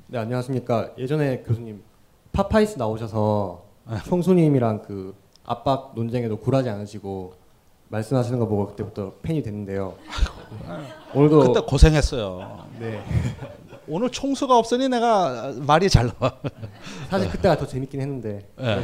[0.08, 1.82] 네 안녕하십니까 예전에 교수님
[2.34, 3.64] 파파이스 나오셔서
[4.08, 5.16] 총수님이랑 그
[5.46, 7.39] 압박 논쟁에도 굴하지 않으시고
[7.90, 9.96] 말씀하시는 거 보고 그때부터 팬이 됐는데요.
[11.14, 12.68] 오늘도 그때 고생했어요.
[12.80, 13.02] 네
[13.88, 16.38] 오늘 총수가 없으니 내가 말이 잘 나와.
[17.10, 18.78] 사실 그때가 더 재밌긴 했는데 예.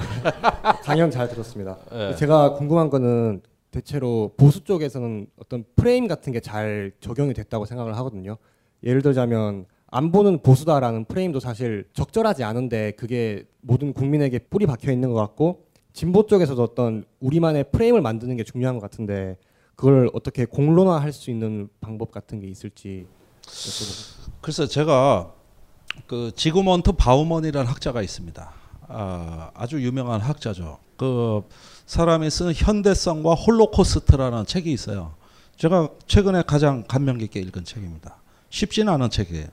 [0.83, 1.77] 강연 잘 들었습니다.
[1.93, 2.15] 예.
[2.15, 8.37] 제가 궁금한 거는 대체로 보수 쪽에서는 어떤 프레임 같은 게 잘 적용이 됐다고 생각을 하거든요.
[8.83, 15.13] 예를 들자면 안 보는 보수다라는 프레임도 사실 적절하지 않은데 그게 모든 국민에게 뿌리 박혀 있는
[15.13, 15.64] 것 같고
[15.95, 19.37] 진보 쪽에서도 어떤 우리만의 프레임을 만드는 게 중요한 것 같은데
[19.75, 23.07] 그걸 어떻게 공론화할 수 있는 방법 같은 게 있을지
[24.41, 25.31] 그래서 제가
[26.05, 28.51] 그 지그문트 바우만이라는 학자가 있습니다.
[28.89, 30.79] 아, 아주 유명한 학자죠.
[30.97, 31.43] 그
[31.85, 35.15] 사람이 쓴 현대성과 홀로코스트라는 책이 있어요.
[35.55, 38.17] 제가 최근에 가장 감명 깊게 읽은 책입니다.
[38.49, 39.47] 쉽지는 않은 책이에요.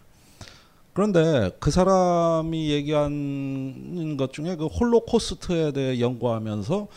[0.94, 6.88] 그런데 그 사람이 얘기한 것 중에 그 홀로코스트에 대해 연구하면서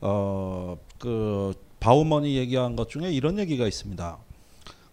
[0.00, 4.18] 어 그 바우만이 얘기한 것 중에 이런 얘기가 있습니다.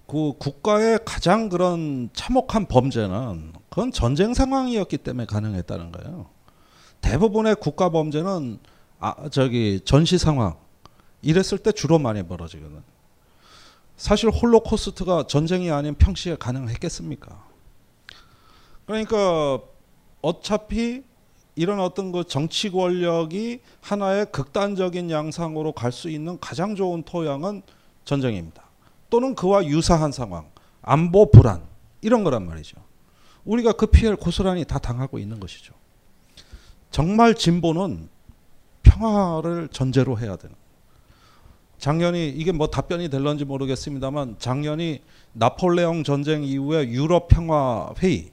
[0.08, 6.28] 그 국가의 가장 그런 참혹한 범죄는 그건 전쟁 상황이었기 때문에 가능했다는 거예요.
[7.02, 8.60] 대부분의 국가 범죄는
[9.00, 10.56] 아 저기 전시 상황
[11.24, 12.84] 이랬을 때 주로 많이 벌어지거든.
[13.98, 17.44] 사실 홀로코스트가 전쟁이 아닌 평시에 가능했겠습니까?
[18.86, 19.60] 그러니까
[20.22, 21.04] 어차피
[21.56, 27.62] 이런 어떤 그 정치 권력이 하나의 극단적인 양상으로 갈 수 있는 가장 좋은 토양은
[28.04, 28.64] 전쟁입니다.
[29.10, 30.50] 또는 그와 유사한 상황,
[30.82, 31.64] 안보 불안
[32.02, 32.78] 이런 거란 말이죠.
[33.46, 35.74] 우리가 그 피해를 고스란히 다 당하고 있는 것이죠.
[36.92, 38.10] 정말 진보는
[38.84, 40.56] 평화를 전제로 해야 되는.
[41.78, 45.02] 작년이 이게 뭐 답변이 될런지 모르겠습니다만 작년이
[45.34, 48.32] 나폴레옹 전쟁 이후에 유럽 평화 회의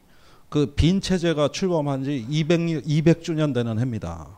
[0.52, 4.28] 그 빈 체제가 출범한 지 200, 200주년 되는 해입니다.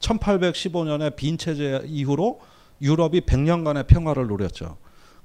[0.00, 2.40] 1815년에 빈 체제 이후로
[2.82, 4.76] 유럽이 100년간의 평화를 누렸죠.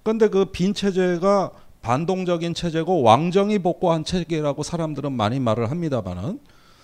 [0.03, 1.51] 그런데 그 빈 체제가
[1.81, 6.39] 반동적인 체제고 왕정이 복구한 체계라고 사람들은 많이 말을 합니다만은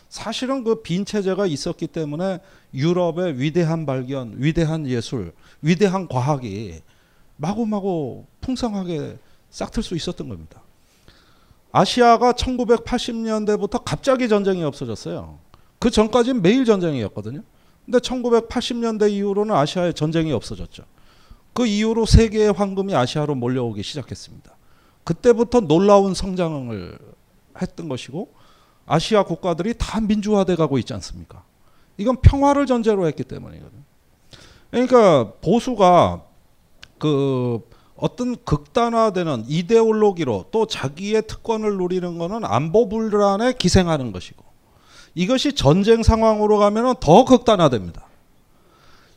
[0.09, 2.39] 사실은 그 빈 체제가 있었기 때문에
[2.73, 6.81] 유럽의 위대한 발견, 위대한 예술, 위대한 과학이
[7.37, 9.17] 마구마구 풍성하게
[9.51, 10.61] 싹틀 수 있었던 겁니다.
[11.71, 15.39] 아시아가 1980년대부터 갑자기 전쟁이 없어졌어요.
[15.79, 17.43] 그 전까지는 매일 전쟁이었거든요.
[17.85, 20.83] 근데 1980년대 이후로는 아시아에 전쟁이 없어졌죠.
[21.53, 24.55] 그 이후로 세계의 황금이 아시아로 몰려오기 시작했습니다.
[25.03, 26.97] 그때부터 놀라운 성장을
[27.61, 28.33] 했던 것이고
[28.85, 31.43] 아시아 국가들이 다 민주화돼 가고 있지 않습니까?
[31.97, 33.81] 이건 평화를 전제로 했기 때문이거든요.
[34.69, 36.23] 그러니까 보수가
[36.97, 37.61] 그
[38.01, 44.43] 어떤 극단화되는 이데올로기로 또 자기의 특권을 누리는 것은 안보 불안에 기생하는 것이고
[45.13, 48.07] 이것이 전쟁 상황으로 가면 더 극단화됩니다.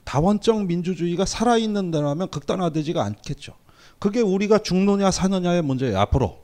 [0.04, 3.54] 다원적 민주주의가 살아있는 데라면 극단화되지가 않겠죠.
[3.98, 5.98] 그게 우리가 죽느냐 사느냐의 문제예요.
[6.00, 6.40] 앞으로.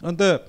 [0.00, 0.44] 그런데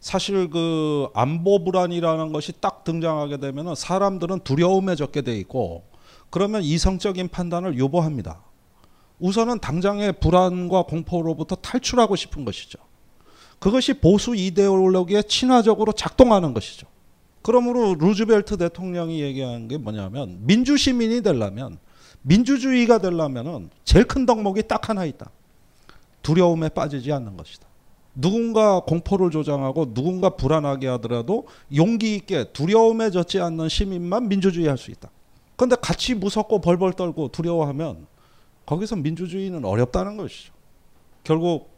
[0.00, 5.84] 사실 그 안보 불안이라는 것이 딱 등장하게 되면 사람들은 두려움에 젖게 돼 있고
[6.28, 8.42] 그러면 이성적인 판단을 요구합니다.
[9.20, 12.78] 우선은 당장의 불안과 공포로부터 탈출하고 싶은 것이죠.
[13.58, 16.86] 그것이 보수 이데올로기에 친화적으로 작동하는 것이죠.
[17.42, 21.78] 그러므로 루즈벨트 대통령이 얘기한 게 뭐냐면 민주 시민이 되려면
[22.22, 25.30] 민주주의가 되려면은 제일 큰 덕목이 딱 하나 있다.
[26.22, 27.66] 두려움에 빠지지 않는 것이다.
[28.14, 34.90] 누군가 공포를 조장하고 누군가 불안하게 하더라도 용기 있게 두려움에 젖지 않는 시민만 민주주의 할 수
[34.90, 35.08] 있다.
[35.56, 38.07] 근데 같이 무섭고 벌벌 떨고 두려워하면
[38.68, 40.52] 거기서 민주주의는 어렵다는 것이죠.
[41.24, 41.70] 결국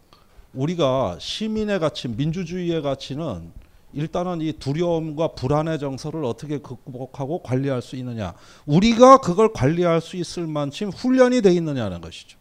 [0.53, 3.53] 우리가 시민의 가치, 민주주의의 가치는
[3.93, 8.34] 일단은 이 두려움과 불안의 정서를 어떻게 극복하고 관리할 수 있느냐.
[8.66, 12.36] 우리가 그걸 관리할 수 있을 만큼 훈련이 돼 있느냐는 것이죠.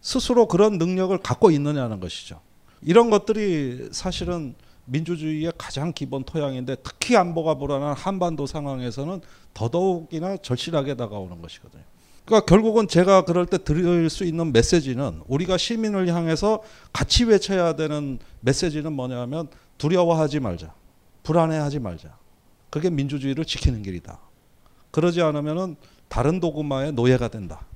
[0.00, 2.40] 스스로 그런 능력을 갖고 있느냐는 것이죠.
[2.80, 9.20] 이런 것들이 사실은 민주주의의 가장 기본 토양인데 특히 안보가 불안한 한반도 상황에서는
[9.54, 11.91] 더더욱이나 절실하게 다가오는 것이거든요.
[12.24, 16.62] 그러니까 결국은 제가 그럴 때 드릴 수 있는 메시지는 우리가 시민을 향해서
[16.92, 19.48] 같이 외쳐야 되는 메시지는 뭐냐면
[19.78, 20.72] 두려워하지 말자.
[21.24, 22.16] 불안해하지 말자.
[22.70, 24.18] 그게 민주주의를 지키는 길이다.
[24.90, 25.76] 그러지 않으면은
[26.08, 27.66] 다른 도구마의 노예가 된다.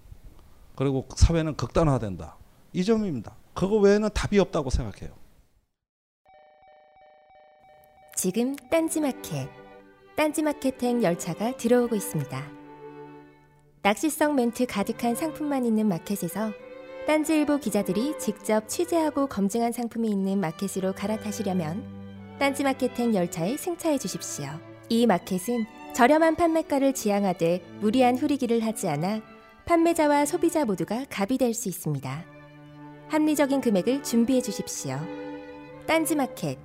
[0.77, 2.37] 그리고 사회는 극단화된다.
[2.73, 3.35] 이 점입니다.
[3.55, 5.15] 그거 외에는 답이 없다고 생각해요.
[8.15, 9.49] 지금 딴지마켓,
[10.17, 12.56] 딴지마켓행 열차가 들어오고 있습니다.
[13.87, 16.51] 낚시성 멘트 가득한 상품만 있는 마켓에서
[17.07, 24.49] 딴지일보 기자들이 직접 취재하고 검증한 상품이 있는 마켓으로 갈아타시려면 딴지마켓행 열차에 승차해 주십시오.
[24.89, 29.21] 이 마켓은 저렴한 판매가를 지향하되 무리한 후리기를 하지 않아
[29.67, 32.25] 판매자와 소비자 모두가 갑이 될 수 있습니다.
[33.07, 34.99] 합리적인 금액을 준비해 주십시오.
[35.87, 36.59] 딴지마켓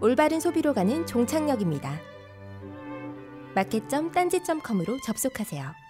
[0.00, 2.00] 올바른 소비로 가는 종착역입니다.
[3.54, 5.81] 마켓.딴지.com으로 접속하세요.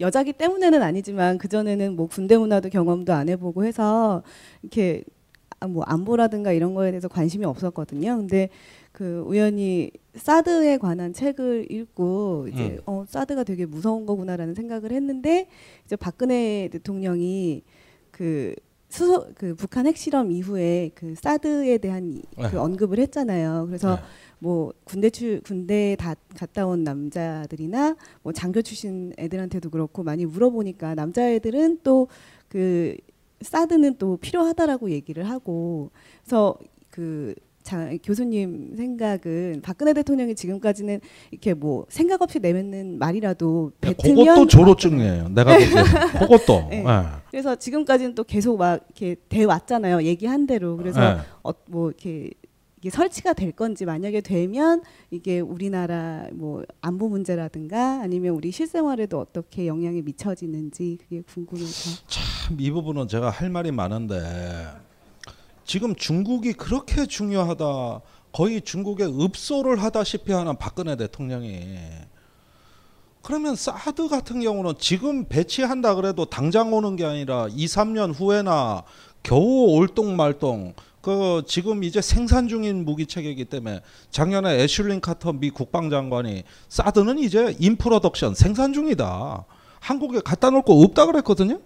[0.00, 4.22] 여자기 때문에는 아니지만 그 전에는 뭐 군대 문화도 경험도 안 해보고 해서
[4.62, 5.02] 이렇게
[5.60, 8.16] 아, 뭐 안보라든가 이런 거에 대해서 관심이 없었거든요.
[8.16, 8.48] 근데
[8.92, 12.78] 그 우연히 사드에 관한 책을 읽고 이제 음.
[12.86, 15.48] 어 사드가 되게 무서운 거구나라는 생각을 했는데
[15.84, 17.62] 이제 박근혜 대통령이
[18.10, 18.54] 그
[18.88, 22.48] 수소 그 북한 핵실험 이후에 그 사드에 대한 이- 네.
[22.50, 23.64] 그 언급을 했잖아요.
[23.66, 24.02] 그래서 네.
[24.40, 30.94] 뭐 군대 출 군대 다 갔다 온 남자들이나 뭐 장교 출신 애들한테도 그렇고 많이 물어보니까
[30.94, 32.08] 남자애들은 또
[32.48, 32.96] 그
[33.40, 35.90] 사드는 또 필요하다라고 얘기를 하고
[36.24, 36.56] 그래서
[36.90, 44.46] 그 자, 교수님 생각은 박근혜 대통령이 지금까지는 이렇게 뭐 생각 없이 내뱉는 말이라도 뱉으면 그것도
[44.46, 45.28] 조로증이에요.
[45.28, 45.84] 내가 보기에는.
[46.18, 46.68] 그것도.
[46.70, 46.82] 네.
[46.82, 46.84] 예.
[47.30, 50.02] 그래서 지금까지는 또 계속 막 이렇게 돼 왔잖아요.
[50.04, 50.78] 얘기한 대로.
[50.78, 51.20] 그래서 네.
[51.42, 52.30] 어, 뭐 이렇게
[52.78, 59.66] 이게 설치가 될 건지 만약에 되면 이게 우리나라 뭐 안보 문제라든가 아니면 우리 실생활에도 어떻게
[59.66, 62.02] 영향이 미쳐지는지 그게 궁금해서.
[62.06, 64.16] 참 이 부분은 제가 할 말이 많은데
[65.64, 68.00] 지금 중국이 그렇게 중요하다.
[68.32, 71.76] 거의 중국에 읍소를 하다시피 하는 박근혜 대통령이
[73.22, 78.84] 그러면 사드 같은 경우는 지금 배치한다 그래도 당장 오는 게 아니라 2, 3년 후에나
[79.22, 83.80] 겨우 올똥말똥 그 지금 이제 생산 중인 무기 체계이기 때문에
[84.10, 89.44] 작년에 애슐린 카터 미 국방장관이 사드는 이제 인프로덕션 생산 중이다.
[89.80, 91.60] 한국에 갖다 놓을 거 없다 그랬거든요.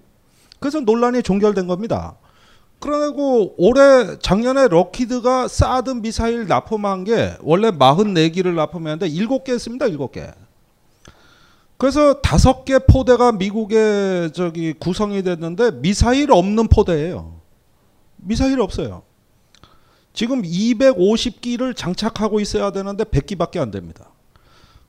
[0.60, 2.16] 그래서 논란이 종결된 겁니다.
[2.78, 9.86] 그리고 올해 작년에 럭키드가 사드 미사일 납품한 게 원래 44기를 납품했는데 7개 했습니다.
[9.86, 10.34] 7개.
[11.78, 17.40] 그래서 다섯 개 포대가 미국에 저기 구성이 됐는데 미사일 없는 포대예요.
[18.16, 19.02] 미사일 없어요.
[20.12, 24.10] 지금 250기를 장착하고 있어야 되는데 100기밖에 안 됩니다.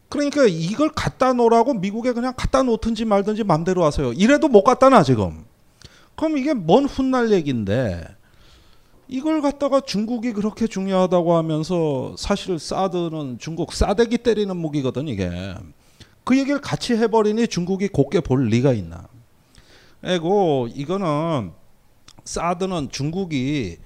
[0.09, 4.13] 그러니까 이걸 갖다 놓으라고 미국에 그냥 갖다 놓든지 말든지 맘대로 하세요.
[4.13, 5.43] 이래도 못 갖다 놔 지금.
[6.15, 8.05] 그럼 이게 뭔 훗날 얘기인데
[9.07, 15.29] 이걸 갖다가 중국이 그렇게 중요하다고 하면서 사실 사드는 중국 싸대기 때리는 무기거든 이게.
[16.23, 19.07] 그 얘기를 같이 해버리니 중국이 곱게 볼 리가 있나.
[20.03, 21.51] 에고 이거는
[22.23, 23.77] 사드는 중국이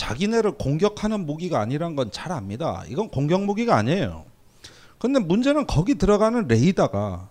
[0.00, 2.82] 자기네를 공격하는 무기가 아니란 건 잘 압니다.
[2.88, 4.24] 이건 공격 무기가 아니에요.
[4.98, 7.28] 근데 문제는 거기 들어가는 레이더가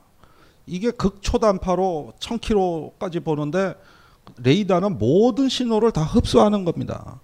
[0.68, 3.74] 이게 극초단파로 1000km까지 보는데
[4.38, 7.20] 레이더는 모든 신호를 다 흡수하는 겁니다.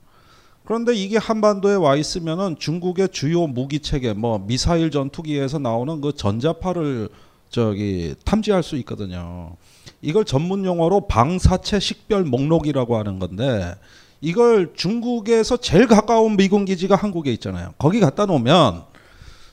[0.65, 7.09] 그런데 이게 한반도에 와 있으면은 중국의 주요 무기 체계 뭐 미사일 전투기에서 나오는 그 전자파를
[7.49, 9.55] 저기 탐지할 수 있거든요.
[10.01, 13.75] 이걸 전문 용어로 방사체 식별 목록이라고 하는 건데
[14.25, 17.75] 이걸 중국에서 제일 가까운 미군 기지가 한국에 있잖아요.
[17.77, 18.81] 거기 갖다 놓으면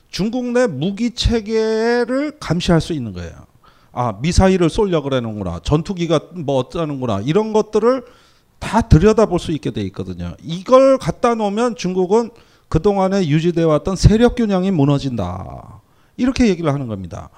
[0.09, 3.33] 중국 내 무기 체계를 감시할 수 있는 거예요.
[3.91, 8.03] 아 미사일을 쏠려 그러는구나, 전투기가 뭐 어쩌는구나 이런 것들을
[8.57, 10.33] 다 들여다볼 수 있게 돼 있거든요.
[10.41, 12.31] 이걸 갖다 놓으면 중국은
[12.67, 15.81] 그동안에 유지되어 왔던 세력 균형이 무너진다.
[16.17, 17.29] 이렇게 얘기를 하는 겁니다.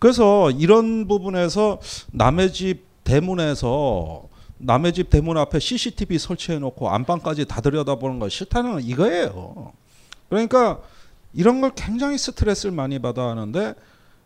[0.00, 1.78] 그래서 이런 부분에서
[2.10, 4.24] 남의 집 대문에서
[4.58, 9.72] 남의 집 대문 앞에 CCTV 설치해 놓고 안방까지 다 들여다보는 거 싫다는 이거예요.
[10.28, 10.80] 그러니까
[11.32, 13.74] 이런 걸 굉장히 스트레스를 많이 받아 하는데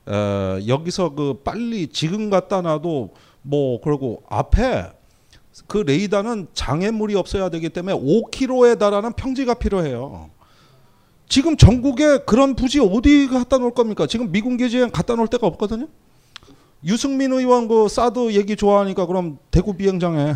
[0.08, 4.90] 에, 여기서 그 빨리 지금 갖다 놔도 뭐 그러고 앞에
[5.66, 10.30] 그 레이더는 장애물이 없어야 되기 때문에 5km에 달하는 평지가 필요해요.
[11.28, 14.06] 지금 전국에 그런 부지 어디 갖다 놓을 겁니까?
[14.06, 15.88] 지금 미군 기지에 갖다 놓을 데가 없거든요.
[16.84, 20.34] 유승민 의원 그 사드 얘기 좋아하니까 그럼 대구 비행장에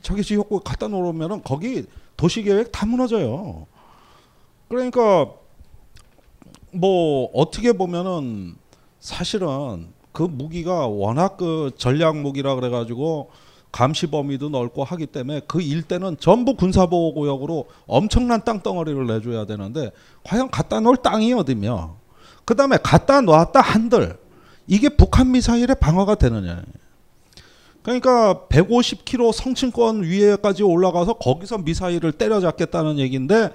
[0.00, 1.84] 자기 지역구 갖다 놓으면은 거기
[2.16, 3.66] 도시 계획 다 무너져요.
[4.68, 5.26] 그러니까
[6.72, 8.54] 뭐 어떻게 보면은
[9.00, 13.30] 사실은 그 무기가 워낙 그 전략 무기라 그래가지고
[13.72, 19.90] 감시 범위도 넓고 하기 때문에 그 일대는 전부 군사보호 구역으로 엄청난 땅덩어리를 내줘야 되는데
[20.24, 21.96] 과연 갖다 놓을 땅이 어디며
[22.44, 24.18] 그 다음에 갖다 놨다 한들
[24.70, 26.62] 이게 북한 미사일의 방어가 되느냐
[27.82, 33.50] 그러니까 150km 성층권 위에까지 올라가서 거기서 미사일을 때려잡겠다는 얘기인데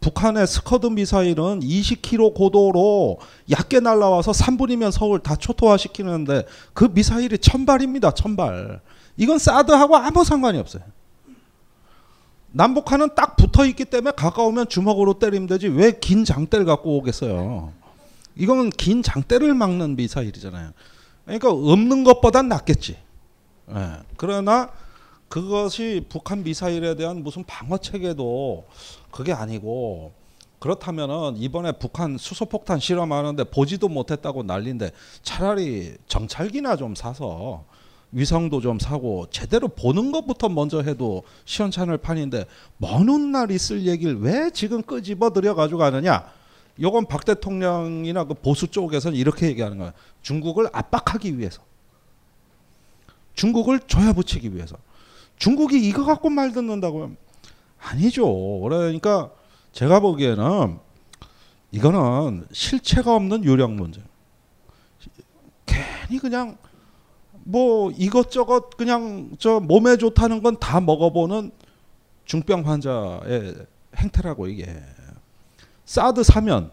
[0.00, 3.18] 북한의 스커드 미사일은 20km 고도로
[3.50, 8.12] 얕게 날라와서 3분이면 서울 다 초토화시키는데 그 미사일이 천발입니다.
[8.12, 8.80] 천발.
[9.16, 10.84] 이건 사드하고 아무 상관이 없어요.
[12.52, 17.72] 남북한은 딱 붙어 있기 때문에 가까우면 주먹으로 때리면 되지 왜 긴 장대를 갖고 오겠어요.
[18.38, 20.70] 이건 긴 장대를 막는 미사일이잖아요.
[21.24, 22.96] 그러니까 없는 것보단 낫겠지.
[23.70, 23.92] 예.
[24.16, 24.70] 그러나
[25.28, 28.64] 그것이 북한 미사일에 대한 무슨 방어 체계도
[29.10, 30.12] 그게 아니고
[30.58, 37.64] 그렇다면은 이번에 북한 수소폭탄 실험하는데 보지도 못했다고 난리인데 차라리 정찰기나 좀 사서
[38.10, 42.46] 위성도 좀 사고 제대로 보는 것부터 먼저 해도 시원찮을 판인데
[42.78, 46.37] 먼 훗날 있을 얘기를 왜 지금 끄집어 들여 가지고 가느냐?
[46.80, 49.92] 요건 박 대통령이나 그 보수 쪽에서는 이렇게 얘기하는 거야.
[50.22, 51.62] 중국을 압박하기 위해서.
[53.34, 54.76] 중국을 조여붙이기 위해서.
[55.36, 57.12] 중국이 이거 갖고 말 듣는다고요?
[57.80, 58.60] 아니죠.
[58.60, 59.30] 그러니까
[59.72, 60.78] 제가 보기에는
[61.70, 64.02] 이거는 실체가 없는 요령 문제.
[65.66, 66.56] 괜히 그냥
[67.32, 71.50] 뭐 이것저것 그냥 저 몸에 좋다는 건 다 먹어보는
[72.24, 73.54] 중병 환자의
[73.96, 74.66] 행태라고 이게.
[75.88, 76.70] 사드 사면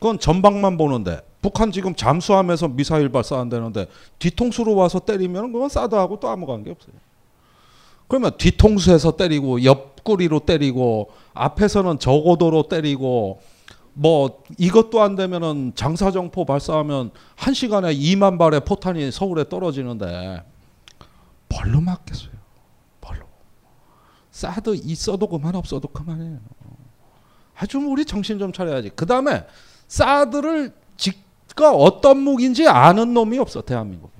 [0.00, 3.86] 그건 전방만 보는데 북한 지금 잠수함에서 미사일 발사한다는데
[4.18, 6.92] 뒤통수로 와서 때리면 그건 사드하고 또 아무 관계 없어요.
[8.08, 13.40] 그러면 뒤통수에서 때리고 옆구리로 때리고 앞에서는 저고도로 때리고
[13.92, 20.42] 뭐 이것도 안 되면은 장사정포 발사하면 한 시간에 2만 발의 포탄이 서울에 떨어지는데
[21.48, 22.32] 벌로 맞겠어요.
[23.00, 23.24] 벌로.
[24.32, 26.38] 사드 있어도 그만 없어도 그만해요.
[27.58, 28.92] 아주 우리 정신 좀 차려야지.
[28.94, 29.44] 그 다음에
[29.88, 34.10] 사드를 직가 어떤 무기인지 아는 놈이 없어 대한민국.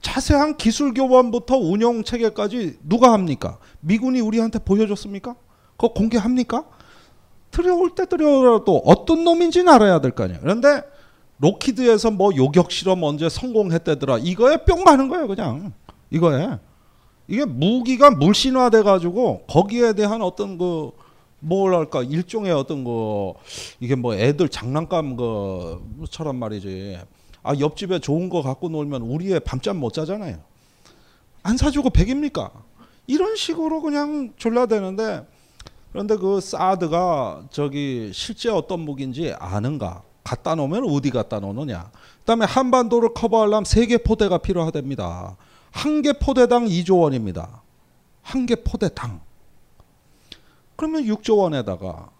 [0.00, 3.58] 자세한 기술 교환부터 운영 체계까지 누가 합니까?
[3.80, 5.36] 미군이 우리한테 보여줬습니까?
[5.76, 6.64] 그거 공개합니까?
[7.50, 10.40] 들여올 때 들여오라도 어떤 놈인지는 알아야 될 거 아니에요.
[10.40, 10.82] 그런데
[11.38, 14.18] 로키드에서 뭐 요격 실험 언제 성공했대더라.
[14.18, 15.72] 이거에 뿅 가는 거예요, 그냥.
[16.10, 16.58] 이거에.
[17.28, 20.90] 이게 무기가 물신화돼 가지고 거기에 대한 어떤 그
[21.42, 23.32] 뭐랄까 일종의 어떤 그
[23.80, 26.98] 이게 뭐 애들 장난감 그처럼 말이지.
[27.42, 30.38] 아 옆집에 좋은 거 갖고 놀면 우리의 밤잠 못 자잖아요.
[31.42, 32.50] 안 사주고 백입니까?
[33.08, 35.26] 이런 식으로 그냥 졸라대는데
[35.90, 40.02] 그런데 그 사드가 저기 실제 어떤 무기인지 아는가?
[40.22, 41.90] 갖다 놓으면 어디 갖다 놓느냐?
[42.20, 45.36] 그다음에 한반도를 커버하려면 세 개 포대가 필요하답니다.
[45.72, 47.62] 한 개 포대당 2조 원입니다.
[48.22, 49.20] 한 개 포대당.
[50.82, 52.10] 그러면 6조 원에다가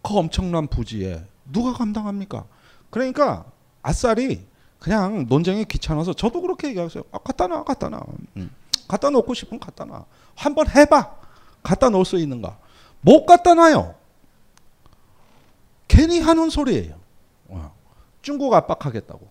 [0.00, 2.44] 그 엄청난 부지에 누가 감당합니까?
[2.88, 3.46] 그러니까
[3.82, 4.46] 아싸리
[4.78, 7.02] 그냥 논쟁이 귀찮아서 저도 그렇게 얘기하세요.
[7.10, 8.00] 아, 갖다 놔, 갖다 놔.
[8.36, 8.54] 음.
[8.86, 10.04] 갖다 놓고 싶으면 갖다 놔.
[10.36, 11.16] 한번 해봐.
[11.64, 12.58] 갖다 놓을 수 있는가?
[13.00, 13.96] 못 갖다 놔요.
[15.88, 16.94] 괜히 하는 소리예요.
[17.48, 17.74] 어.
[18.22, 19.28] 중국 압박하겠다고.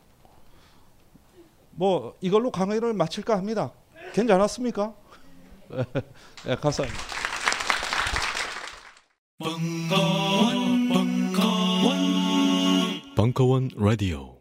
[1.71, 3.71] 뭐 이걸로 강의를 마칠까 합니다.
[4.11, 4.93] 괜찮았습니까?
[6.43, 7.18] 네, 감사합니다.
[9.41, 11.95] 벙커원, 벙커원,
[13.15, 14.38] 벙커원 라디오.